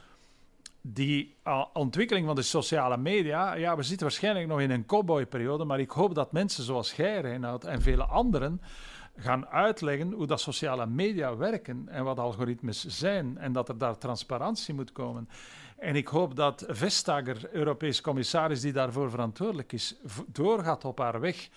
die 0.80 1.34
ontwikkeling 1.72 2.26
van 2.26 2.34
de 2.34 2.42
sociale 2.42 2.96
media, 2.96 3.54
ja, 3.54 3.76
we 3.76 3.82
zitten 3.82 4.06
waarschijnlijk 4.06 4.46
nog 4.46 4.60
in 4.60 4.70
een 4.70 4.86
cowboyperiode, 4.86 5.64
maar 5.64 5.80
ik 5.80 5.90
hoop 5.90 6.14
dat 6.14 6.32
mensen 6.32 6.64
zoals 6.64 6.92
jij, 6.92 7.20
Reinhard, 7.20 7.64
en 7.64 7.82
vele 7.82 8.04
anderen 8.04 8.60
gaan 9.20 9.46
uitleggen 9.46 10.12
hoe 10.12 10.26
dat 10.26 10.40
sociale 10.40 10.86
media 10.86 11.36
werken 11.36 11.88
en 11.88 12.04
wat 12.04 12.18
algoritmes 12.18 12.86
zijn 12.86 13.38
en 13.38 13.52
dat 13.52 13.68
er 13.68 13.78
daar 13.78 13.98
transparantie 13.98 14.74
moet 14.74 14.92
komen. 14.92 15.28
En 15.78 15.96
ik 15.96 16.08
hoop 16.08 16.36
dat 16.36 16.64
Vestager, 16.68 17.48
Europees 17.52 18.00
commissaris 18.00 18.60
die 18.60 18.72
daarvoor 18.72 19.10
verantwoordelijk 19.10 19.72
is, 19.72 19.96
doorgaat 20.26 20.84
op 20.84 20.98
haar 20.98 21.20
weg 21.20 21.48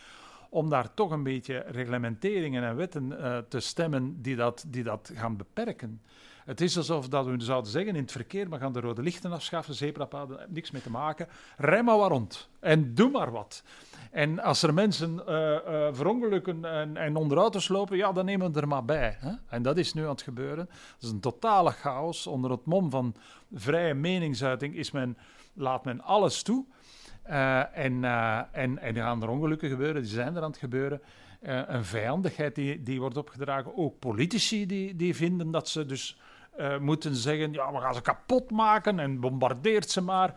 om 0.50 0.70
daar 0.70 0.94
toch 0.94 1.12
een 1.12 1.24
beetje 1.24 1.64
reglementeringen 1.68 2.64
en 2.64 2.76
wetten 2.76 3.12
uh, 3.12 3.38
te 3.38 3.60
stemmen 3.60 4.22
die 4.22 4.36
dat, 4.36 4.66
die 4.68 4.84
dat 4.84 5.12
gaan 5.14 5.38
beperken. 5.38 6.02
Het 6.46 6.62
is 6.62 6.78
alsof 6.78 7.08
dat 7.08 7.26
we 7.26 7.36
zouden 7.38 7.72
zeggen 7.72 7.96
in 7.96 8.02
het 8.02 8.12
verkeer, 8.12 8.50
we 8.50 8.58
gaan 8.58 8.74
de 8.74 8.80
rode 8.80 9.02
lichten 9.02 9.32
afschaffen, 9.32 9.74
zebrapaden, 9.74 10.48
niks 10.50 10.72
mee 10.72 10.82
te 10.82 10.90
maken. 10.90 11.28
Rij 11.58 11.84
maar 11.84 11.96
rond 11.96 12.50
en 12.60 12.96
doe 12.96 13.10
maar 13.10 13.32
wat. 13.32 13.64
En 14.12 14.40
als 14.40 14.64
er 14.64 14.74
mensen 14.74 15.22
uh, 15.28 15.36
uh, 15.36 15.88
verongelukken 15.92 16.66
en, 16.66 16.98
en, 16.98 17.16
onder 17.16 17.38
auto's 17.38 17.68
lopen, 17.68 17.98
ja, 17.98 18.12
dan 18.12 18.26
nemen 18.26 18.54
we 18.54 18.60
er 18.60 18.68
maar 18.68 18.86
bij. 18.86 19.18
Hè? 19.20 19.32
En 19.48 19.62
dat 19.62 19.78
is 19.78 19.94
nu 19.94 20.04
aan 20.04 20.10
het 20.10 20.22
gebeuren. 20.22 20.66
Dat 20.66 21.02
is 21.02 21.10
een 21.10 21.20
totale 21.20 21.72
chaos. 21.72 22.28
Onder 22.28 22.52
het 22.52 22.66
mom 22.66 22.90
van 22.90 23.16
vrije 23.54 23.94
meningsuiting 23.94 24.76
is 24.76 24.92
men, 24.92 25.18
laat 25.54 25.86
men 25.86 26.02
alles 26.02 26.44
toe. 26.44 26.66
Uh, 27.30 27.78
en, 27.78 28.04
en, 28.52 28.80
en 28.80 28.96
gaan 28.96 29.22
er 29.22 29.30
ongelukken 29.30 29.70
gebeuren, 29.70 30.02
die 30.02 30.12
zijn 30.12 30.36
er 30.36 30.44
aan 30.44 30.50
het 30.50 30.60
gebeuren. 30.60 31.02
een 31.42 31.86
vijandigheid 31.86 32.56
die, 32.56 32.84
die 32.84 33.00
wordt 33.00 33.18
opgedragen. 33.18 33.78
Ook 33.78 34.00
politici 34.00 34.66
die, 34.66 34.96
die 34.96 35.16
vinden 35.16 35.52
dat 35.52 35.70
ze 35.70 35.86
dus 35.86 36.18
moeten 36.80 37.16
zeggen: 37.16 37.54
ja, 37.54 37.72
we 37.72 37.80
gaan 37.80 37.94
ze 37.94 38.02
kapot 38.02 38.52
maken 38.52 39.00
en 39.00 39.20
bombardeert 39.20 39.90
ze 39.90 40.02
maar. 40.02 40.36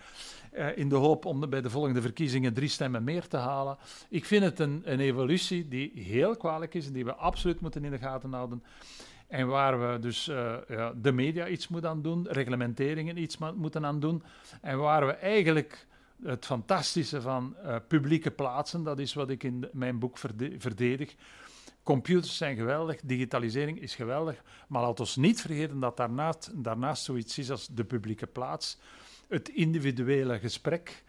Eh, 0.57 0.77
in 0.77 0.89
de 0.89 0.95
hoop 0.95 1.25
om 1.25 1.51
bij 1.51 1.61
de 1.61 1.71
volgende 1.71 2.01
verkiezingen 2.01 2.55
drie 2.55 2.69
stemmen 2.69 3.05
meer 3.05 3.29
te 3.29 3.37
halen. 3.37 3.77
Ik 4.09 4.25
vind 4.25 4.45
het 4.45 4.59
een, 4.59 4.83
een 4.85 5.01
evolutie 5.01 5.69
die 5.69 5.93
heel 5.95 6.37
kwalijk 6.37 6.75
is 6.75 6.87
en 6.87 6.93
die 6.93 7.05
we 7.05 7.15
absoluut 7.15 7.61
moeten 7.61 7.85
in 7.85 7.91
de 7.91 7.99
gaten 7.99 8.33
houden. 8.33 8.63
En 9.27 9.47
waar 9.47 9.81
we 9.81 9.99
dus 9.99 10.29
uh, 10.29 10.55
ja, 10.69 10.93
de 10.97 11.13
media 11.13 11.49
iets 11.49 11.69
moeten 11.69 11.91
aan 11.91 12.03
doen, 12.03 12.27
reglementeringen 12.29 13.19
iets 13.19 13.39
moeten 13.55 13.87
aan 13.87 14.01
doen. 14.01 14.23
En 14.61 14.79
waar 14.79 15.07
we 15.07 15.13
eigenlijk 15.13 15.87
het 16.23 16.47
fantastische 16.47 17.21
van 17.21 17.57
uh, 17.65 17.77
publieke 17.89 18.31
plaatsen, 18.31 18.83
dat 18.83 18.99
is 18.99 19.15
wat 19.15 19.31
ik 19.31 19.43
in 19.43 19.69
mijn 19.73 19.99
boek 19.99 20.19
verdedig. 20.59 21.15
Computers 21.87 22.37
zijn 22.37 22.57
geweldig, 22.57 23.01
digitalisering 23.05 23.81
is 23.81 23.95
geweldig, 23.95 24.43
maar 24.69 24.83
laat 24.83 25.01
ons 25.01 25.17
niet 25.17 25.41
vergeten 25.41 25.81
dat 25.81 25.97
daarnaast, 25.97 26.51
daarnaast 26.55 27.05
zoiets 27.05 27.39
is 27.39 27.51
als 27.51 27.67
de 27.67 27.85
publieke 27.85 28.27
plaats 28.27 28.79
het 29.29 29.49
individuele 29.49 30.39
gesprek 30.39 31.05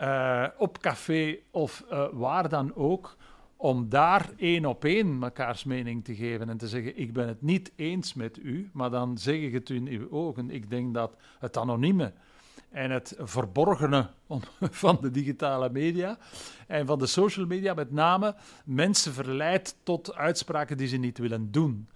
uh, 0.00 0.46
op 0.56 0.80
café 0.80 1.38
of 1.50 1.84
uh, 1.90 2.06
waar 2.12 2.48
dan 2.48 2.74
ook, 2.74 3.16
om 3.56 3.88
daar 3.88 4.30
één 4.36 4.64
op 4.64 4.84
één 4.84 5.18
mekaars 5.18 5.64
mening 5.64 6.04
te 6.04 6.14
geven 6.14 6.48
en 6.48 6.56
te 6.56 6.68
zeggen: 6.68 6.98
Ik 6.98 7.12
ben 7.12 7.28
het 7.28 7.42
niet 7.42 7.72
eens 7.76 8.14
met 8.14 8.38
u, 8.38 8.70
maar 8.72 8.90
dan 8.90 9.18
zeg 9.18 9.40
ik 9.40 9.52
het 9.52 9.70
in 9.70 9.86
uw 9.86 10.10
ogen. 10.10 10.50
Ik 10.50 10.70
denk 10.70 10.94
dat 10.94 11.16
het 11.38 11.56
anonieme 11.56 12.12
en 12.70 12.90
het 12.90 13.14
verborgene 13.18 14.10
van 14.82 14.98
de 15.00 15.10
digitale 15.10 15.70
media 15.70 16.18
en 16.66 16.86
van 16.86 16.98
de 16.98 17.06
social 17.06 17.46
media 17.46 17.74
met 17.74 17.92
name 17.92 18.34
mensen 18.64 19.12
verleidt 19.12 19.76
tot 19.82 20.14
uitspraken 20.14 20.76
die 20.76 20.88
ze 20.88 20.96
niet 20.96 21.18
willen 21.18 21.50
doen. 21.50 21.88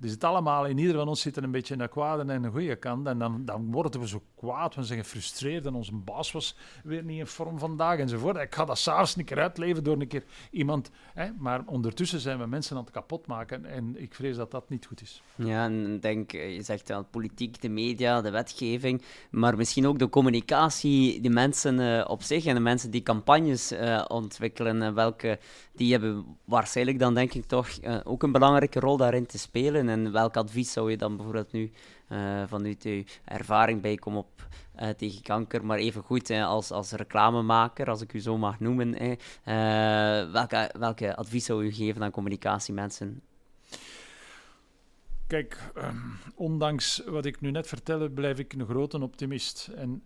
Dus 0.00 0.10
het 0.10 0.24
allemaal, 0.24 0.66
in 0.66 0.78
ieder 0.78 0.94
van 0.94 1.08
ons 1.08 1.20
zit 1.20 1.36
er 1.36 1.42
een 1.42 1.50
beetje 1.50 1.78
een 1.78 1.88
kwade 1.88 2.32
en 2.32 2.44
een 2.44 2.50
goede 2.50 2.76
kant. 2.76 3.06
En 3.06 3.18
dan, 3.18 3.44
dan 3.44 3.72
worden 3.72 4.00
we 4.00 4.08
zo 4.08 4.22
kwaad, 4.36 4.74
we 4.74 4.82
zijn 4.82 4.98
gefrustreerd 4.98 5.66
en 5.66 5.74
onze 5.74 5.94
baas 5.94 6.32
was 6.32 6.56
weer 6.84 7.02
niet 7.02 7.18
in 7.18 7.26
vorm 7.26 7.58
vandaag 7.58 7.98
enzovoort. 7.98 8.36
Ik 8.36 8.54
ga 8.54 8.64
dat 8.64 8.78
s'avonds 8.78 9.16
een 9.16 9.24
keer 9.24 9.38
uitleven 9.38 9.84
door 9.84 10.00
een 10.00 10.08
keer 10.08 10.24
iemand... 10.50 10.90
Hè, 11.14 11.30
maar 11.38 11.62
ondertussen 11.66 12.20
zijn 12.20 12.38
we 12.38 12.46
mensen 12.46 12.76
aan 12.76 12.82
het 12.82 12.92
kapot 12.92 13.26
maken 13.26 13.64
en 13.64 14.02
ik 14.02 14.14
vrees 14.14 14.36
dat 14.36 14.50
dat 14.50 14.68
niet 14.68 14.86
goed 14.86 15.02
is. 15.02 15.22
Ja, 15.34 15.64
en 15.64 16.00
denk, 16.00 16.32
eh, 16.32 16.54
je 16.54 16.62
zegt 16.62 16.88
wel 16.88 17.04
politiek, 17.04 17.60
de 17.60 17.68
media, 17.68 18.20
de 18.20 18.30
wetgeving, 18.30 19.02
maar 19.30 19.56
misschien 19.56 19.86
ook 19.86 19.98
de 19.98 20.08
communicatie, 20.08 21.20
die 21.20 21.30
mensen 21.30 21.78
uh, 21.78 22.04
op 22.08 22.22
zich 22.22 22.44
en 22.44 22.54
de 22.54 22.60
mensen 22.60 22.90
die 22.90 23.02
campagnes 23.02 23.72
uh, 23.72 24.04
ontwikkelen, 24.08 24.94
welke, 24.94 25.38
die 25.72 25.92
hebben 25.92 26.24
waarschijnlijk 26.44 26.98
dan 26.98 27.14
denk 27.14 27.34
ik 27.34 27.44
toch 27.44 27.68
ook 28.04 28.22
een 28.22 28.32
belangrijke 28.32 28.80
rol 28.80 28.96
daarin 28.96 29.26
te 29.26 29.38
spelen. 29.38 29.88
En 29.90 30.12
welk 30.12 30.36
advies 30.36 30.72
zou 30.72 30.90
je 30.90 30.96
dan 30.96 31.16
bijvoorbeeld 31.16 31.52
nu 31.52 31.72
uh, 32.08 32.42
vanuit 32.46 32.82
uw 32.82 33.02
ervaring 33.24 33.82
bij 33.82 33.94
Kom 33.94 34.16
op 34.16 34.48
uh, 34.80 34.88
tegen 34.88 35.22
kanker, 35.22 35.64
maar 35.64 35.78
even 35.78 36.02
goed 36.02 36.30
als, 36.30 36.70
als 36.70 36.92
reclamemaker, 36.92 37.90
als 37.90 38.00
ik 38.00 38.12
u 38.12 38.20
zo 38.20 38.38
mag 38.38 38.60
noemen. 38.60 39.02
Uh, 39.02 39.16
welke, 40.32 40.74
welke 40.78 41.16
advies 41.16 41.44
zou 41.44 41.64
u 41.64 41.72
geven 41.72 42.02
aan 42.02 42.10
communicatiemensen? 42.10 43.22
Kijk, 45.26 45.72
um, 45.76 46.18
ondanks 46.34 47.02
wat 47.06 47.24
ik 47.24 47.40
nu 47.40 47.50
net 47.50 47.66
vertelde, 47.66 48.10
blijf 48.10 48.38
ik 48.38 48.52
een 48.52 48.66
grote 48.66 49.02
optimist. 49.02 49.70
En 49.74 50.02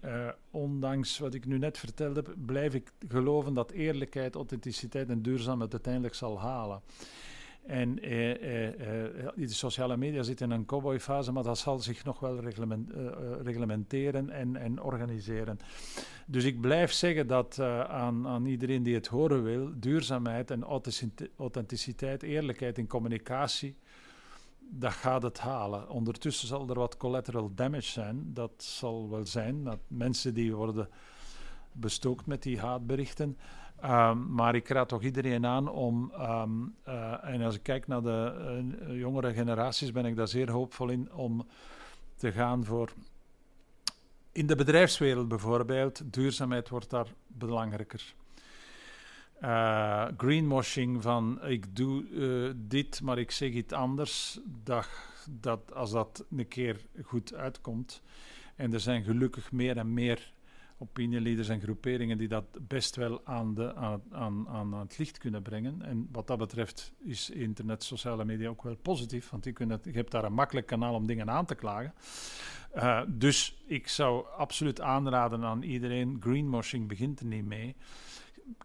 ondanks 0.50 1.18
wat 1.18 1.34
ik 1.34 1.46
nu 1.46 1.58
net 1.58 1.78
vertelde, 1.78 2.24
blijf 2.46 2.74
ik 2.74 2.90
geloven 3.08 3.54
dat 3.54 3.70
eerlijkheid, 3.70 4.34
authenticiteit 4.34 5.08
en 5.08 5.22
duurzaamheid 5.22 5.72
uiteindelijk 5.72 6.14
zal 6.14 6.40
halen. 6.40 6.82
En 7.66 8.02
eh, 8.02 8.30
eh, 8.30 9.26
eh, 9.26 9.32
de 9.36 9.48
sociale 9.48 9.96
media 9.96 10.22
zitten 10.22 10.50
in 10.50 10.58
een 10.58 10.66
cowboyfase, 10.66 11.32
maar 11.32 11.42
dat 11.42 11.58
zal 11.58 11.78
zich 11.78 12.04
nog 12.04 12.20
wel 12.20 12.40
reglement, 12.40 12.90
reglementeren 13.42 14.30
en, 14.30 14.56
en, 14.56 14.82
organiseren. 14.82 15.58
Dus 16.26 16.44
ik 16.44 16.60
blijf 16.60 16.92
zeggen 16.92 17.26
dat 17.26 17.60
aan, 17.88 18.26
aan, 18.26 18.46
iedereen 18.46 18.82
die 18.82 18.94
het 18.94 19.06
horen 19.06 19.42
wil, 19.42 19.70
duurzaamheid 19.74 20.50
en 20.50 20.64
authenticiteit, 21.36 22.22
eerlijkheid 22.22 22.78
in 22.78 22.86
communicatie, 22.86 23.76
dat 24.58 24.92
gaat 24.92 25.22
het 25.22 25.38
halen. 25.38 25.88
Ondertussen 25.88 26.48
zal 26.48 26.68
er 26.68 26.78
wat 26.78 26.96
collateral 26.96 27.54
damage 27.54 27.90
zijn. 27.90 28.30
Dat 28.34 28.52
zal 28.56 29.10
wel 29.10 29.26
zijn, 29.26 29.64
dat 29.64 29.78
mensen 29.88 30.34
die 30.34 30.54
worden 30.54 30.88
bestookt 31.72 32.26
met 32.26 32.42
die 32.42 32.60
haatberichten. 32.60 33.36
Um, 33.84 34.34
maar 34.34 34.54
ik 34.54 34.68
raad 34.68 34.88
toch 34.88 35.02
iedereen 35.02 35.46
aan 35.46 35.68
om, 35.68 36.12
um, 36.20 36.74
uh, 36.88 37.24
en 37.24 37.42
als 37.42 37.54
ik 37.54 37.62
kijk 37.62 37.86
naar 37.86 38.02
de 38.02 38.34
uh, 38.88 38.98
jongere 38.98 39.32
generaties, 39.32 39.92
ben 39.92 40.04
ik 40.04 40.16
daar 40.16 40.28
zeer 40.28 40.50
hoopvol 40.50 40.88
in 40.88 41.12
om 41.12 41.46
te 42.16 42.32
gaan 42.32 42.64
voor. 42.64 42.92
In 44.32 44.46
de 44.46 44.56
bedrijfswereld 44.56 45.28
bijvoorbeeld, 45.28 46.12
duurzaamheid 46.12 46.68
wordt 46.68 46.90
daar 46.90 47.06
belangrijker. 47.26 48.14
Uh, 49.42 50.06
greenwashing 50.16 51.02
van 51.02 51.44
ik 51.44 51.76
doe 51.76 52.04
dit, 52.56 53.02
maar 53.02 53.18
ik 53.18 53.30
zeg 53.30 53.50
iets 53.50 53.72
anders. 53.72 54.40
Dat, 54.62 54.88
dat, 55.30 55.74
als 55.74 55.90
dat 55.90 56.24
een 56.36 56.48
keer 56.48 56.86
goed 57.02 57.34
uitkomt. 57.34 58.02
En 58.56 58.72
er 58.72 58.80
zijn 58.80 59.04
gelukkig 59.04 59.52
meer 59.52 59.76
en 59.76 59.94
meer 59.94 60.32
opinieleaders 60.78 61.48
en 61.48 61.60
groeperingen 61.60 62.18
die 62.18 62.28
dat 62.28 62.44
best 62.68 62.96
wel 62.96 63.20
aan, 63.24 63.54
de, 63.54 63.74
aan, 63.74 64.02
aan, 64.10 64.48
aan 64.48 64.74
het 64.74 64.98
licht 64.98 65.18
kunnen 65.18 65.42
brengen. 65.42 65.82
En 65.82 66.08
wat 66.12 66.26
dat 66.26 66.38
betreft 66.38 66.92
is 66.98 67.30
internet, 67.30 67.82
sociale 67.82 68.24
media 68.24 68.48
ook 68.48 68.62
wel 68.62 68.76
positief, 68.76 69.30
want 69.30 69.44
je, 69.44 69.52
kunt 69.52 69.84
je 69.84 69.90
hebt 69.90 70.10
daar 70.10 70.24
een 70.24 70.32
makkelijk 70.32 70.66
kanaal 70.66 70.94
om 70.94 71.06
dingen 71.06 71.30
aan 71.30 71.46
te 71.46 71.54
klagen. 71.54 71.94
Uh, 72.76 73.00
dus 73.08 73.62
ik 73.66 73.88
zou 73.88 74.26
absoluut 74.36 74.80
aanraden 74.80 75.44
aan 75.44 75.62
iedereen, 75.62 76.16
greenwashing 76.20 76.88
begint 76.88 77.20
er 77.20 77.26
niet 77.26 77.44
mee. 77.44 77.76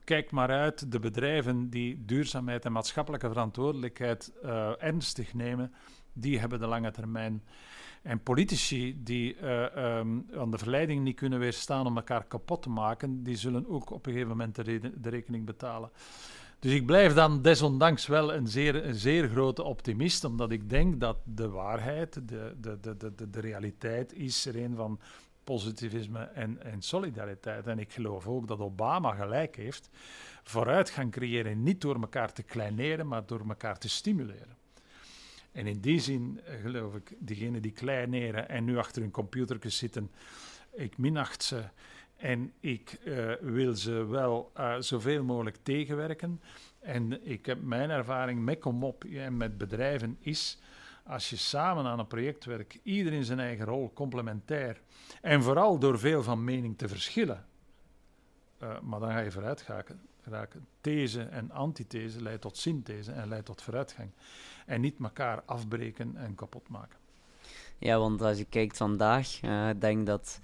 Kijk 0.04 0.32
maar 0.32 0.50
uit, 0.50 0.92
de 0.92 1.00
bedrijven 1.00 1.70
die 1.70 2.06
duurzaamheid 2.06 2.66
en 2.66 2.72
maatschappelijke 2.72 3.28
verantwoordelijkheid 3.28 4.34
uh, 4.44 4.84
ernstig 4.84 5.34
nemen, 5.34 5.74
die 6.14 6.40
hebben 6.40 6.60
de 6.60 6.68
lange 6.68 6.92
termijn 6.92 7.44
en 8.02 8.24
politici 8.24 9.00
die 9.04 9.36
uh, 9.42 9.62
um, 9.98 10.26
aan 10.38 10.52
de 10.52 10.58
verleiding 10.58 11.04
niet 11.04 11.16
kunnen 11.16 11.40
weerstaan 11.40 11.86
om 11.86 11.96
elkaar 11.96 12.24
kapot 12.24 12.62
te 12.62 12.70
maken, 12.70 13.24
die 13.24 13.36
zullen 13.36 13.70
ook 13.70 13.92
op 13.92 14.06
een 14.06 14.12
gegeven 14.12 14.38
moment 14.38 14.56
de, 14.56 15.10
rekening 15.10 15.46
betalen. 15.46 15.90
Dus 16.60 16.74
ik 16.74 16.86
blijf 16.86 17.14
dan 17.14 17.42
desondanks 17.42 18.08
wel 18.08 18.34
een 18.34 18.48
zeer, 18.48 18.86
een 18.86 18.96
zeer 18.96 19.30
grote 19.30 19.64
optimist, 19.64 20.24
omdat 20.24 20.52
ik 20.52 20.70
denk 20.70 21.00
dat 21.00 21.18
de 21.24 21.50
waarheid, 21.50 22.14
de, 22.14 22.56
de, 22.62 22.80
de, 22.80 22.98
de, 22.98 23.30
de 23.30 23.40
realiteit 23.40 24.14
is 24.14 24.46
er 24.46 24.64
een 24.64 24.76
van 24.76 25.00
positivisme 25.44 26.20
en, 26.20 26.64
en 26.64 26.82
solidariteit. 26.82 27.68
En 27.68 27.80
ik 27.80 27.92
geloof 27.92 28.28
ook 28.28 28.48
dat 28.48 28.60
Obama 28.60 29.12
gelijk 29.12 29.56
heeft. 29.56 29.90
Vooruitgang 30.44 31.12
creëren 31.12 31.64
niet 31.64 31.82
door 31.82 32.02
elkaar 32.02 32.34
te 32.34 32.44
kleineren, 32.44 33.08
maar 33.08 33.26
door 33.26 33.44
elkaar 33.48 33.78
te 33.78 33.90
stimuleren. 33.90 34.59
En 35.60 35.68
in 35.68 35.80
die 35.80 36.00
zin 36.00 36.42
eh, 36.46 36.62
geloof 36.62 36.96
ik, 36.96 37.16
diegenen 37.20 37.62
die 37.62 37.72
kleineren 37.72 38.50
en 38.50 38.64
nu 38.64 38.78
achter 38.78 39.02
hun 39.02 39.12
computer 39.12 39.72
zitten, 39.72 40.12
ik 40.72 40.98
minacht 40.98 41.44
ze 41.44 41.64
en 42.16 42.54
ik 42.60 43.00
uh, 43.04 43.34
wil 43.42 43.74
ze 43.74 44.06
wel 44.06 44.52
uh, 44.58 44.76
zoveel 44.80 45.24
mogelijk 45.24 45.58
tegenwerken. 45.64 46.42
En 46.80 47.26
ik 47.26 47.46
heb 47.46 47.62
mijn 47.62 47.90
ervaring 47.90 48.44
met 48.44 48.60
Comop 48.60 49.04
en 49.04 49.38
met 49.38 49.58
bedrijven 49.58 50.18
is, 50.20 50.60
als 51.04 51.30
je 51.30 51.36
samen 51.36 51.86
aan 51.86 52.00
een 52.00 52.08
project 52.08 52.46
werkt, 52.46 52.80
ieder 52.84 53.14
in 53.14 53.24
zijn 53.24 53.40
eigen 53.40 53.66
rol, 53.66 53.94
complementair, 53.94 54.82
en 55.22 55.44
vooral 55.44 55.80
door 55.80 56.00
veel 56.00 56.24
van 56.24 56.44
mening 56.44 56.78
te 56.78 56.88
verschillen, 56.88 57.46
maar 58.82 59.00
dan 59.00 59.12
ga 59.12 59.20
je 59.20 59.32
vooruit 59.32 59.62
geraken. 60.30 60.68
These 60.82 61.22
en 61.22 61.52
antithese 61.52 62.22
leidt 62.22 62.42
tot 62.42 62.58
synthese 62.58 63.12
en 63.12 63.28
leidt 63.28 63.46
tot 63.46 63.62
vooruitgang 63.62 64.10
en 64.66 64.82
niet 64.82 64.96
elkaar 65.02 65.44
afbreken 65.46 66.16
en 66.16 66.36
kapot 66.36 66.70
maken. 66.70 66.98
Ja, 67.78 68.00
want 68.00 68.22
als 68.22 68.38
je 68.38 68.46
kijkt 68.46 68.78
vandaag, 68.78 69.42
uh, 69.42 69.70
denk 69.80 70.06
dat, 70.06 70.40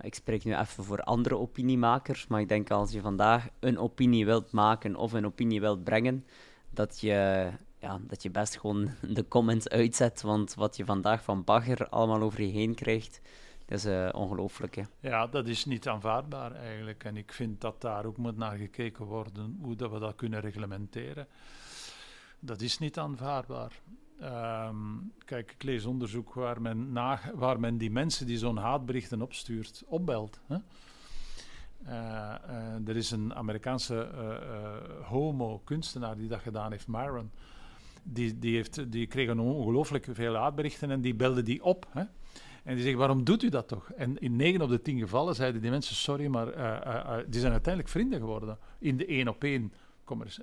ik 0.00 0.14
spreek 0.14 0.44
nu 0.44 0.56
even 0.56 0.84
voor 0.84 1.02
andere 1.02 1.36
opiniemakers, 1.36 2.26
maar 2.26 2.40
ik 2.40 2.48
denk 2.48 2.70
als 2.70 2.92
je 2.92 3.00
vandaag 3.00 3.48
een 3.60 3.78
opinie 3.78 4.24
wilt 4.24 4.52
maken 4.52 4.96
of 4.96 5.12
een 5.12 5.26
opinie 5.26 5.60
wilt 5.60 5.84
brengen, 5.84 6.24
dat 6.70 7.00
je, 7.00 7.50
ja, 7.78 8.00
dat 8.00 8.22
je 8.22 8.30
best 8.30 8.58
gewoon 8.58 8.90
de 9.16 9.28
comments 9.28 9.68
uitzet, 9.68 10.22
want 10.22 10.54
wat 10.54 10.76
je 10.76 10.84
vandaag 10.84 11.22
van 11.22 11.44
bagger 11.44 11.88
allemaal 11.88 12.22
over 12.22 12.42
je 12.42 12.52
heen 12.52 12.74
krijgt, 12.74 13.20
dat 13.66 13.78
is 13.78 13.86
uh, 13.86 14.08
ongelooflijk. 14.12 14.84
Ja, 15.00 15.26
dat 15.26 15.46
is 15.46 15.64
niet 15.64 15.88
aanvaardbaar 15.88 16.52
eigenlijk. 16.54 17.04
En 17.04 17.16
ik 17.16 17.32
vind 17.32 17.60
dat 17.60 17.80
daar 17.80 18.04
ook 18.04 18.16
moet 18.16 18.36
naar 18.36 18.56
gekeken 18.56 19.04
worden, 19.04 19.58
hoe 19.62 19.76
dat 19.76 19.90
we 19.90 19.98
dat 19.98 20.14
kunnen 20.14 20.40
reglementeren. 20.40 21.26
Dat 22.40 22.60
is 22.60 22.78
niet 22.78 22.98
aanvaardbaar. 22.98 23.80
Um, 24.22 25.12
kijk, 25.24 25.52
ik 25.52 25.62
lees 25.62 25.84
onderzoek 25.84 26.34
waar 26.34 26.60
men, 26.60 26.92
waar 27.34 27.60
men 27.60 27.78
die 27.78 27.90
mensen 27.90 28.26
die 28.26 28.38
zo'n 28.38 28.56
haatberichten 28.56 29.22
opstuurt, 29.22 29.82
opbelt. 29.86 30.40
Hè? 30.46 30.56
Uh, 31.86 32.34
uh, 32.48 32.88
er 32.88 32.96
is 32.96 33.10
een 33.10 33.34
Amerikaanse 33.34 34.10
homo-kunstenaar 35.02 36.16
die 36.16 36.28
dat 36.28 36.40
gedaan 36.40 36.70
heeft, 36.70 36.86
Myron. 36.88 37.30
Die, 38.02 38.38
die, 38.38 38.54
heeft, 38.54 38.92
die 38.92 39.06
kreeg 39.06 39.30
ongelooflijk 39.30 40.06
veel 40.10 40.34
haatberichten 40.34 40.90
en 40.90 41.00
die 41.00 41.14
belde 41.14 41.42
die 41.42 41.62
op. 41.62 41.86
Hè? 41.90 42.04
En 42.66 42.74
die 42.74 42.84
zegt, 42.84 42.96
waarom 42.96 43.24
doet 43.24 43.42
u 43.42 43.48
dat 43.48 43.68
toch? 43.68 43.90
En 43.90 44.18
in 44.18 44.36
9 44.36 44.60
op 44.60 44.68
de 44.68 44.82
10 44.82 44.98
gevallen 44.98 45.34
zeiden 45.34 45.60
die 45.60 45.70
mensen, 45.70 45.96
sorry, 45.96 46.26
maar 46.26 46.46
die 47.28 47.40
zijn 47.40 47.52
uiteindelijk 47.52 47.88
vrienden 47.88 48.20
geworden. 48.20 48.58
In 48.78 48.96
de 48.96 49.06
één 49.06 49.28
op 49.28 49.44
één, 49.44 49.72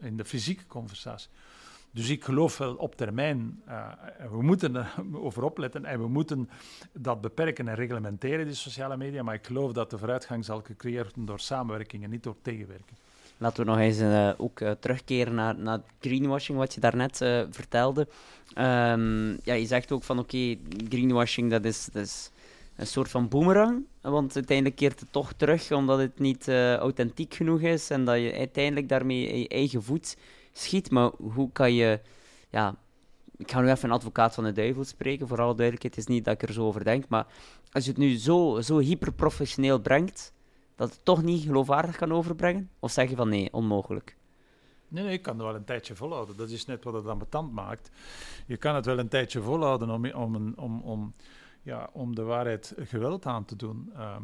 in 0.01 0.17
de 0.17 0.25
fysieke 0.25 0.65
conversatie. 0.65 1.29
Dus 1.91 2.09
ik 2.09 2.23
geloof 2.23 2.57
wel 2.57 2.75
op 2.75 2.95
termijn, 2.95 3.61
we 4.31 4.41
moeten 4.41 4.75
er 4.75 4.93
over 5.25 5.43
opletten 5.43 5.85
en 5.85 5.99
we 5.99 6.07
moeten 6.07 6.49
dat 6.91 7.21
beperken 7.21 7.67
en 7.67 7.75
reglementeren, 7.75 8.45
die 8.45 8.55
sociale 8.55 8.97
media. 8.97 9.23
Maar 9.23 9.33
ik 9.33 9.45
geloof 9.45 9.71
dat 9.71 9.89
de 9.89 9.97
vooruitgang 9.97 10.45
zal 10.45 10.61
gecreëerd 10.61 11.05
worden 11.05 11.25
door 11.25 11.39
samenwerking 11.39 12.03
en 12.03 12.09
niet 12.09 12.23
door 12.23 12.35
tegenwerking. 12.41 12.97
Laten 13.43 13.65
we 13.65 13.71
nog 13.71 13.79
eens 13.79 13.99
uh, 13.99 14.29
ook 14.37 14.59
uh, 14.59 14.71
terugkeren 14.71 15.33
naar, 15.35 15.55
naar 15.57 15.79
greenwashing, 15.99 16.57
wat 16.57 16.73
je 16.73 16.79
daarnet 16.79 17.17
vertelde. 17.49 18.07
Um, 18.57 19.39
ja, 19.43 19.53
je 19.53 19.65
zegt 19.65 19.91
ook 19.91 20.03
van 20.03 20.19
oké, 20.19 20.55
greenwashing 20.89 21.51
dat 21.51 21.65
is, 21.65 21.89
dat 21.91 22.03
is 22.03 22.31
een 22.75 22.87
soort 22.87 23.09
van 23.09 23.27
boomerang. 23.27 23.85
Want 24.01 24.35
uiteindelijk 24.35 24.75
keert 24.75 24.99
het 24.99 25.11
toch 25.11 25.33
terug 25.33 25.71
omdat 25.71 25.99
het 25.99 26.19
niet 26.19 26.47
authentiek 26.79 27.33
genoeg 27.33 27.61
is 27.61 27.89
en 27.89 28.05
dat 28.05 28.15
je 28.15 28.33
uiteindelijk 28.33 28.89
daarmee 28.89 29.39
je 29.39 29.47
eigen 29.47 29.83
voet 29.83 30.17
schiet. 30.53 30.91
Maar 30.91 31.11
hoe 31.17 31.49
kan 31.51 31.73
je... 31.73 31.99
Ja, 32.49 32.75
ik 33.37 33.51
ga 33.51 33.61
nu 33.61 33.69
even 33.69 33.89
een 33.89 33.95
advocaat 33.95 34.33
van 34.33 34.43
de 34.43 34.51
duivel 34.51 34.83
spreken, 34.83 35.27
voor 35.27 35.41
alle 35.41 35.55
duidelijkheid. 35.55 35.95
Het 35.95 36.07
is 36.07 36.15
niet 36.15 36.25
dat 36.25 36.33
ik 36.33 36.47
er 36.47 36.53
zo 36.53 36.65
over 36.65 36.83
denk, 36.83 37.07
maar 37.07 37.25
als 37.71 37.83
je 37.83 37.89
het 37.89 37.99
nu 37.99 38.17
zo, 38.17 38.61
zo 38.61 38.77
hyperprofessioneel 38.77 39.79
brengt, 39.79 40.31
dat 40.75 40.89
het 40.89 41.05
toch 41.05 41.23
niet 41.23 41.43
geloofwaardig 41.43 41.95
kan 41.95 42.11
overbrengen? 42.11 42.69
Of 42.79 42.91
zeg 42.91 43.09
je 43.09 43.15
van 43.15 43.29
nee, 43.29 43.53
onmogelijk? 43.53 44.17
Nee, 44.87 45.03
nee, 45.03 45.13
ik 45.13 45.21
kan 45.21 45.33
het 45.33 45.45
wel 45.45 45.55
een 45.55 45.63
tijdje 45.63 45.95
volhouden. 45.95 46.37
Dat 46.37 46.49
is 46.49 46.65
net 46.65 46.83
wat 46.83 46.93
het 46.93 47.03
dan 47.03 47.17
betand 47.17 47.51
maakt. 47.51 47.91
Je 48.47 48.57
kan 48.57 48.75
het 48.75 48.85
wel 48.85 48.99
een 48.99 49.07
tijdje 49.07 49.41
volhouden 49.41 49.89
om, 49.89 50.11
om, 50.11 50.53
om, 50.55 50.81
om, 50.81 51.13
ja, 51.61 51.89
om 51.93 52.15
de 52.15 52.23
waarheid 52.23 52.73
geweld 52.77 53.25
aan 53.25 53.45
te 53.45 53.55
doen. 53.55 53.91
Uh, 53.93 54.15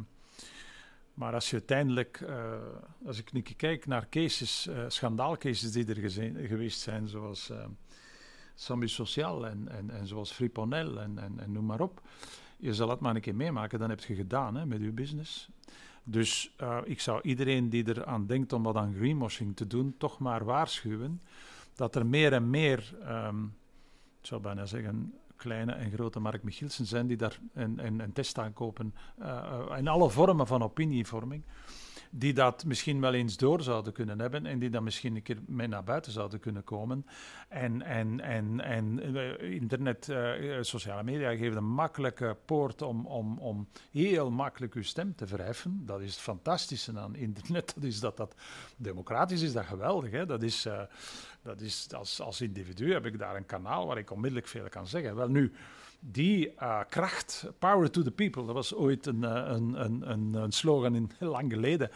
maar 1.14 1.34
als 1.34 1.50
je 1.50 1.56
uiteindelijk, 1.56 2.20
uh, 2.20 2.54
als 3.06 3.20
ik 3.20 3.32
nu 3.32 3.42
kijk 3.42 3.86
naar 3.86 4.10
cases, 4.10 4.68
uh, 4.68 4.84
schandaalcases 4.88 5.72
die 5.72 5.88
er 5.88 6.10
geweest 6.48 6.80
zijn, 6.80 7.08
zoals 7.08 7.50
uh, 7.50 7.66
Sambi 8.56 8.88
Social 8.88 9.48
en, 9.48 9.68
en, 9.68 9.90
en 9.90 10.08
zoals 10.08 10.32
Friponel 10.32 11.00
en, 11.00 11.18
en, 11.18 11.40
en 11.40 11.52
noem 11.52 11.66
maar 11.66 11.82
op, 11.82 12.02
je 12.58 12.74
zal 12.74 12.90
het 12.90 13.00
maar 13.00 13.16
een 13.16 13.22
keer 13.22 13.36
meemaken, 13.36 13.80
dan 13.80 13.90
heb 13.90 14.00
je 14.00 14.16
gedaan 14.16 14.56
hè, 14.56 14.66
met 14.66 14.82
je 14.82 14.92
business. 14.92 15.50
Dus 16.12 16.56
ik 16.84 17.00
zou 17.00 17.22
iedereen 17.22 17.70
die 17.70 17.84
er 17.84 18.06
aan 18.06 18.26
denkt 18.26 18.54
om 18.54 18.64
wat 18.64 18.76
aan 18.76 18.94
greenwashing 18.94 19.56
te 19.56 19.68
doen, 19.68 19.96
toch 19.98 20.20
maar 20.20 20.46
waarschuwen 20.46 21.22
dat 21.76 21.96
er 21.96 22.06
meer 22.06 22.34
en 22.34 22.50
meer, 22.50 22.94
um, 23.08 23.56
ik 24.22 24.28
zou 24.28 24.42
bijna 24.42 24.66
zeggen, 24.66 25.14
kleine 25.36 25.72
en 25.72 25.92
grote 25.92 26.20
Mark 26.20 26.44
Michielsen 26.44 26.86
zijn 26.86 27.08
die 27.08 27.18
daar 27.18 27.40
een, 27.54 28.12
test 28.14 28.38
aankopen 28.40 28.94
uh, 29.20 29.66
in 29.78 29.88
alle 29.88 30.10
vormen 30.10 30.48
van 30.48 30.64
opinievorming, 30.64 31.44
die 32.10 32.34
dat 32.34 32.66
misschien 32.66 33.02
wel 33.02 33.14
eens 33.14 33.38
door 33.38 33.62
zouden 33.62 33.94
kunnen 33.94 34.20
hebben 34.20 34.46
en 34.46 34.60
die 34.60 34.70
dan 34.70 34.84
misschien 34.84 35.16
een 35.16 35.22
keer 35.22 35.38
mee 35.46 35.68
naar 35.68 35.84
buiten 35.84 36.12
zouden 36.12 36.40
kunnen 36.40 36.64
komen. 36.64 37.06
En, 37.48 37.82
en, 37.82 38.20
en, 38.20 38.62
en 38.62 39.16
uh, 39.16 39.42
internet, 39.42 40.08
uh, 40.08 40.58
sociale 40.62 41.04
media 41.04 41.36
geven 41.36 41.58
een 41.58 41.74
makkelijke 41.74 42.38
poort 42.46 42.82
om, 42.82 43.06
om, 43.06 43.38
om 43.38 43.68
heel 43.92 44.32
makkelijk 44.32 44.74
uw 44.74 44.84
stem 44.84 45.16
te 45.16 45.28
verheffen. 45.28 45.82
Dat 45.86 46.02
is 46.02 46.12
het 46.12 46.22
fantastische 46.22 47.00
aan 47.00 47.16
internet. 47.16 47.74
Dat 47.76 47.84
is 47.84 48.00
dat 48.00 48.18
dat 48.18 48.36
democratisch 48.78 49.42
is, 49.42 49.54
dat 49.54 49.66
geweldig. 49.66 50.12
Hè? 50.12 50.26
Dat 50.26 50.44
is 50.44 50.68
dat 51.42 51.62
is, 51.62 51.88
als, 51.94 52.22
als 52.22 52.42
individu 52.42 52.94
heb 52.94 53.06
ik 53.06 53.20
daar 53.20 53.36
een 53.36 53.46
kanaal 53.46 53.88
waar 53.88 53.98
ik 53.98 54.12
onmiddellijk 54.12 54.48
veel 54.48 54.70
kan 54.70 54.88
zeggen. 54.88 55.16
Wel 55.16 55.28
nu, 55.28 55.52
die 56.00 56.54
uh, 56.62 56.80
kracht, 56.90 57.50
power 57.60 57.92
to 57.92 58.02
the 58.02 58.12
people, 58.12 58.46
dat 58.46 58.54
was 58.54 58.74
ooit 58.74 59.06
een, 59.06 59.22
uh, 59.22 59.44
een, 59.46 59.82
een, 60.12 60.34
een, 60.34 60.52
slogan 60.52 60.96
in, 60.96 61.12
lang 61.20 61.54
geleden. 61.54 61.90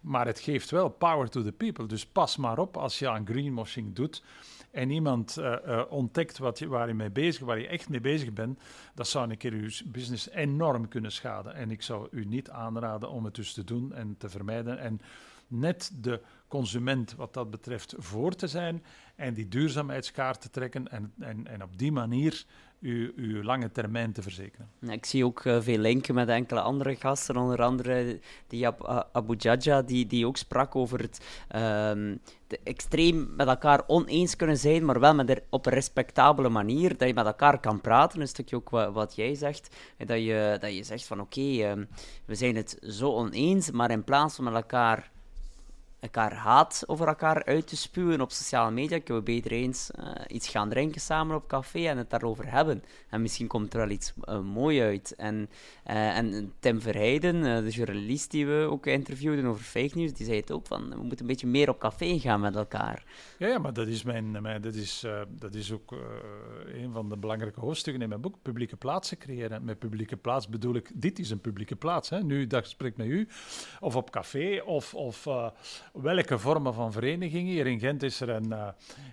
Maar 0.00 0.26
het 0.26 0.40
geeft 0.40 0.70
wel 0.70 0.88
power 0.88 1.28
to 1.28 1.42
the 1.42 1.52
people. 1.52 1.86
Dus 1.86 2.06
pas 2.06 2.36
maar 2.36 2.58
op 2.58 2.76
als 2.76 2.98
je 2.98 3.08
aan 3.08 3.26
greenwashing 3.26 3.94
doet 3.94 4.22
en 4.70 4.90
iemand 4.90 5.38
uh, 5.38 5.82
ontdekt 5.88 6.38
wat 6.38 6.58
je, 6.58 6.68
waar 6.68 6.88
je 6.88 6.94
mee 6.94 7.10
bezig, 7.10 7.44
waar 7.44 7.58
je 7.58 7.66
echt 7.66 7.88
mee 7.88 8.00
bezig 8.00 8.32
bent, 8.32 8.60
dat 8.94 9.08
zou 9.08 9.30
een 9.30 9.36
keer 9.36 9.54
je 9.54 9.82
business 9.84 10.30
enorm 10.30 10.88
kunnen 10.88 11.12
schaden. 11.12 11.54
En 11.54 11.70
ik 11.70 11.82
zou 11.82 12.08
u 12.10 12.24
niet 12.24 12.50
aanraden 12.50 13.10
om 13.10 13.24
het 13.24 13.34
dus 13.34 13.52
te 13.52 13.64
doen 13.64 13.92
en 13.92 14.16
te 14.18 14.28
vermijden. 14.28 14.78
En 14.78 15.00
net 15.46 15.92
de 16.00 16.20
consument 16.54 17.14
wat 17.14 17.34
dat 17.34 17.50
betreft 17.50 17.94
voor 17.98 18.34
te 18.34 18.46
zijn 18.46 18.84
en 19.16 19.34
die 19.34 19.48
duurzaamheidskaart 19.48 20.40
te 20.40 20.50
trekken 20.50 20.88
en, 20.88 21.12
en, 21.18 21.46
en 21.46 21.62
op 21.62 21.78
die 21.78 21.92
manier 21.92 22.44
uw, 22.80 23.12
uw 23.16 23.42
lange 23.42 23.72
termijn 23.72 24.12
te 24.12 24.22
verzekeren. 24.22 24.68
Ik 24.80 25.04
zie 25.04 25.24
ook 25.24 25.44
uh, 25.44 25.60
veel 25.60 25.78
linken 25.78 26.14
met 26.14 26.28
enkele 26.28 26.60
andere 26.60 26.96
gasten, 26.96 27.36
onder 27.36 27.62
andere 27.62 28.20
die 28.46 28.66
Ab 28.66 29.08
Abu 29.12 29.34
Jaja, 29.36 29.82
die, 29.82 30.06
die 30.06 30.26
ook 30.26 30.36
sprak 30.36 30.76
over 30.76 31.00
het 31.00 31.44
uh, 31.54 32.14
extreem 32.62 33.34
met 33.36 33.46
elkaar 33.46 33.82
oneens 33.86 34.36
kunnen 34.36 34.56
zijn, 34.56 34.84
maar 34.84 35.00
wel 35.00 35.14
met 35.14 35.42
op 35.50 35.66
een 35.66 35.72
respectabele 35.72 36.48
manier, 36.48 36.96
dat 36.96 37.08
je 37.08 37.14
met 37.14 37.26
elkaar 37.26 37.60
kan 37.60 37.80
praten, 37.80 38.20
een 38.20 38.28
stukje 38.28 38.56
ook 38.56 38.70
wat, 38.70 39.16
jij 39.16 39.34
zegt, 39.34 39.76
dat 40.06 40.18
je, 40.18 40.56
dat 40.60 40.74
je 40.74 40.82
zegt 40.82 41.06
van 41.06 41.20
oké, 41.20 41.40
uh, 41.40 41.72
we 42.24 42.34
zijn 42.34 42.56
het 42.56 42.78
zo 42.82 43.12
oneens, 43.12 43.70
maar 43.70 43.90
in 43.90 44.04
plaats 44.04 44.34
van 44.34 44.44
met 44.44 44.54
elkaar 44.54 45.12
elkaar 46.04 46.32
haat 46.32 46.82
over 46.86 47.06
elkaar 47.06 47.44
uit 47.44 47.66
te 47.66 47.76
spuwen 47.76 48.20
op 48.20 48.30
sociale 48.30 48.70
media, 48.70 48.98
kunnen 48.98 49.24
we 49.24 49.32
beter 49.32 49.52
eens 49.52 49.90
uh, 49.98 50.10
iets 50.26 50.48
gaan 50.48 50.68
drinken 50.68 51.00
samen 51.00 51.36
op 51.36 51.48
café 51.48 51.86
en 51.88 51.98
het 51.98 52.10
daarover 52.10 52.50
hebben. 52.50 52.82
En 53.08 53.22
misschien 53.22 53.46
komt 53.46 53.72
er 53.72 53.78
wel 53.78 53.88
iets 53.88 54.12
uh, 54.24 54.40
mooi 54.40 54.82
uit. 54.82 55.14
En, 55.16 55.48
uh, 55.86 56.16
en 56.16 56.52
Tim 56.58 56.80
Verheijden, 56.80 57.64
de 57.64 57.70
journalist 57.70 58.30
die 58.30 58.46
we 58.46 58.66
ook 58.70 58.86
interviewden 58.86 59.44
over 59.44 59.64
fake 59.64 59.98
news, 59.98 60.12
die 60.12 60.26
zei 60.26 60.40
het 60.40 60.50
ook 60.50 60.66
van, 60.66 60.88
we 60.88 61.02
moeten 61.02 61.20
een 61.20 61.26
beetje 61.26 61.46
meer 61.46 61.68
op 61.68 61.78
café 61.78 62.18
gaan 62.18 62.40
met 62.40 62.56
elkaar. 62.56 63.04
Ja, 63.38 63.46
ja 63.46 63.58
maar 63.58 63.72
dat 63.72 63.86
is, 63.86 64.02
mijn, 64.02 64.42
mijn, 64.42 64.62
dat 64.62 64.74
is, 64.74 65.06
dat 65.28 65.54
is 65.54 65.72
ook 65.72 65.94
een 66.66 66.92
van 66.92 67.08
de 67.08 67.16
belangrijke 67.16 67.60
hoofdstukken 67.60 68.02
in 68.02 68.08
mijn 68.08 68.20
boek, 68.20 68.36
publieke 68.42 68.76
plaatsen 68.76 69.18
creëren. 69.18 69.64
Met 69.64 69.78
publieke 69.78 70.16
plaats 70.16 70.48
bedoel 70.48 70.74
ik, 70.74 70.90
dit 70.94 71.18
is 71.18 71.30
een 71.30 71.40
publieke 71.40 71.76
plaats. 71.76 72.10
Hè? 72.10 72.22
Nu, 72.22 72.46
dat 72.46 72.66
spreek 72.66 72.96
met 72.96 73.06
u, 73.06 73.28
of 73.80 73.96
op 73.96 74.10
café, 74.10 74.62
of... 74.64 74.94
of 74.94 75.28
welke 76.02 76.38
vormen 76.38 76.74
van 76.74 76.92
verenigingen. 76.92 77.52
Hier 77.52 77.66
in 77.66 77.78
Gent 77.78 78.02
is 78.02 78.20
er 78.20 78.28
een, 78.28 78.46
uh, 78.46 78.68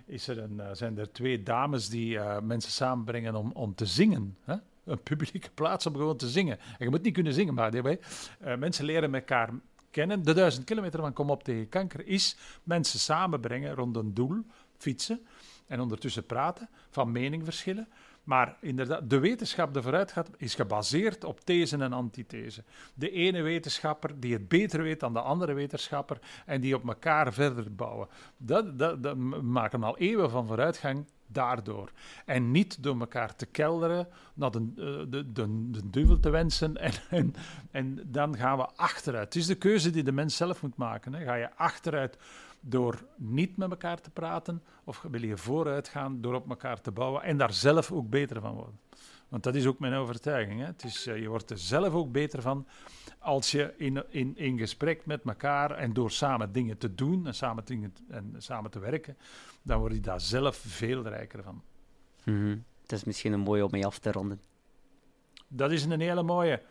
is 0.06 0.28
er 0.28 0.38
een, 0.38 0.56
uh, 0.56 0.68
zijn 0.72 0.98
er 0.98 1.12
twee 1.12 1.42
dames 1.42 1.88
die 1.88 2.14
uh, 2.14 2.40
mensen 2.40 2.72
samenbrengen 2.72 3.34
om, 3.34 3.50
om 3.52 3.74
te 3.74 3.86
zingen. 3.86 4.36
Hè? 4.44 4.54
Een 4.84 5.02
publieke 5.02 5.50
plaats 5.54 5.86
om 5.86 5.96
gewoon 5.96 6.16
te 6.16 6.28
zingen. 6.28 6.58
En 6.58 6.84
je 6.84 6.90
moet 6.90 7.02
niet 7.02 7.14
kunnen 7.14 7.32
zingen, 7.32 7.54
maar 7.54 7.98
mensen 8.58 8.84
leren 8.84 9.14
elkaar 9.14 9.50
kennen. 9.90 10.22
De 10.22 10.32
duizend 10.32 10.64
kilometer 10.64 11.00
van 11.00 11.12
Kom 11.12 11.30
op 11.30 11.42
tegen 11.42 11.68
kanker 11.68 12.06
is 12.06 12.36
mensen 12.62 12.98
samenbrengen 12.98 13.74
rond 13.74 13.96
een 13.96 14.14
doel, 14.14 14.44
fietsen 14.76 15.26
en 15.66 15.80
ondertussen 15.80 16.26
praten, 16.26 16.68
van 16.90 17.12
meningsverschillen. 17.12 17.88
Maar 18.24 18.56
inderdaad, 18.60 19.10
de 19.10 19.18
wetenschap 19.18 19.72
die 19.72 19.82
vooruit 19.82 20.12
gaat, 20.12 20.30
is 20.36 20.54
gebaseerd 20.54 21.24
op 21.24 21.40
these 21.40 21.76
en 21.76 21.92
antithese. 21.92 22.64
De 22.94 23.10
ene 23.10 23.42
wetenschapper 23.42 24.20
die 24.20 24.32
het 24.32 24.48
beter 24.48 24.82
weet 24.82 25.00
dan 25.00 25.12
de 25.12 25.20
andere 25.20 25.52
wetenschapper 25.52 26.18
en 26.46 26.60
die 26.60 26.74
op 26.74 26.88
elkaar 26.88 27.32
verder 27.32 27.74
bouwen. 27.74 28.08
Dat, 28.36 28.78
dat, 28.78 29.02
dat 29.02 29.16
maken 29.42 29.82
al 29.82 29.98
eeuwen 29.98 30.30
van 30.30 30.46
vooruitgang 30.46 31.06
daardoor. 31.26 31.92
En 32.24 32.50
niet 32.50 32.82
door 32.82 33.00
elkaar 33.00 33.36
te 33.36 33.46
kelderen, 33.46 34.08
naar 34.34 34.50
de, 34.50 34.58
eh, 34.58 35.10
de, 35.10 35.32
de, 35.32 35.70
de 35.70 35.90
duivel 35.90 36.20
te 36.20 36.30
wensen 36.30 36.76
en, 36.76 36.92
en, 37.10 37.34
en 37.70 38.00
dan 38.06 38.36
gaan 38.36 38.58
we 38.58 38.66
achteruit. 38.76 39.24
Het 39.24 39.42
is 39.42 39.46
de 39.46 39.54
keuze 39.54 39.90
die 39.90 40.02
de 40.02 40.12
mens 40.12 40.36
zelf 40.36 40.62
moet 40.62 40.76
maken. 40.76 41.14
Hè. 41.14 41.24
Ga 41.24 41.34
je 41.34 41.56
achteruit 41.56 42.18
door 42.64 43.04
niet 43.16 43.56
met 43.56 43.70
elkaar 43.70 44.00
te 44.00 44.10
praten, 44.10 44.62
of 44.84 45.02
wil 45.10 45.22
je 45.22 45.36
vooruit 45.36 45.88
gaan 45.88 46.20
door 46.20 46.34
op 46.34 46.48
elkaar 46.48 46.80
te 46.80 46.90
bouwen 46.90 47.22
en 47.22 47.36
daar 47.36 47.52
zelf 47.52 47.92
ook 47.92 48.10
beter 48.10 48.40
van 48.40 48.54
worden. 48.54 48.80
Want 49.28 49.44
dat 49.44 49.54
is 49.54 49.66
ook 49.66 49.78
mijn 49.78 49.94
overtuiging. 49.94 50.60
Hè. 50.60 50.66
Het 50.66 50.84
is, 50.84 51.06
uh, 51.06 51.18
je 51.18 51.28
wordt 51.28 51.50
er 51.50 51.58
zelf 51.58 51.94
ook 51.94 52.12
beter 52.12 52.42
van 52.42 52.66
als 53.18 53.50
je 53.50 53.74
in, 53.76 54.04
in, 54.08 54.36
in 54.36 54.58
gesprek 54.58 55.06
met 55.06 55.22
elkaar 55.24 55.70
en 55.70 55.92
door 55.92 56.10
samen 56.10 56.52
dingen 56.52 56.78
te 56.78 56.94
doen 56.94 57.26
en 57.26 57.34
samen, 57.34 57.64
dingen, 57.64 57.94
en 58.08 58.34
samen 58.38 58.70
te 58.70 58.78
werken, 58.78 59.16
dan 59.62 59.78
word 59.78 59.92
je 59.92 60.00
daar 60.00 60.20
zelf 60.20 60.56
veel 60.56 61.02
rijker 61.02 61.42
van. 61.42 61.62
Mm 62.24 62.34
-hmm. 62.34 62.64
Dat 62.86 62.98
is 62.98 63.04
misschien 63.04 63.32
een 63.32 63.40
mooie 63.40 63.64
om 63.64 63.70
mee 63.70 63.86
af 63.86 63.98
te 63.98 64.12
ronden. 64.12 64.40
Dat 65.48 65.70
is 65.70 65.84
een 65.84 66.00
hele 66.00 66.22
mooie. 66.22 66.62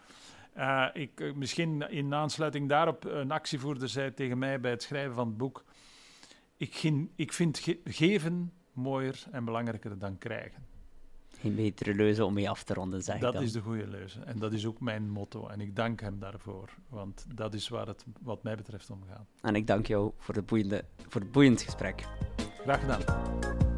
Uh, 0.58 0.88
ik, 0.94 1.36
misschien 1.36 1.90
in 1.90 2.14
aansluiting 2.14 2.70
daarop, 2.70 3.06
een 3.06 3.32
actievoerder 3.32 3.90
zei 3.90 4.14
tegen 4.14 4.38
mij 4.38 4.60
bij 4.60 4.72
het 4.72 4.84
schrijven 4.84 5.14
van 5.16 5.28
het 5.28 5.38
boek: 5.38 5.64
ik, 6.62 7.08
ik 7.16 7.34
vind 7.34 7.60
ge 7.60 7.80
geven 7.84 8.52
mooier 8.74 9.24
en 9.32 9.46
belangrijker 9.46 9.98
dan 9.98 10.18
krijgen. 10.18 10.66
Geen 11.40 11.56
betere 11.56 11.94
leuze 11.94 12.26
om 12.26 12.34
mee 12.34 12.50
af 12.50 12.64
te 12.64 12.74
ronden, 12.74 13.04
zeg 13.04 13.20
Dat 13.20 13.42
is 13.42 13.52
de 13.52 13.60
goede 13.60 13.88
leuze. 13.88 14.20
En 14.20 14.40
dat 14.40 14.54
is 14.54 14.66
ook 14.66 14.80
mijn 14.80 15.10
motto. 15.10 15.48
En 15.48 15.62
ik 15.62 15.76
dank 15.76 16.02
hem 16.02 16.20
daarvoor. 16.20 16.70
Want 16.90 17.26
dat 17.36 17.54
is 17.54 17.68
waar 17.68 17.88
het 17.88 18.06
wat 18.22 18.44
mij 18.44 18.56
betreft 18.56 18.90
om 18.90 19.04
gaat. 19.08 19.28
En 19.42 19.56
ik 19.56 19.68
dank 19.68 19.88
jou 19.88 20.12
voor, 20.18 20.34
de 20.34 20.42
boeiende, 20.42 20.86
voor 21.08 21.22
het 21.22 21.32
boeiend 21.32 21.62
gesprek. 21.62 22.08
Graag 22.64 22.80
gedaan. 22.80 23.71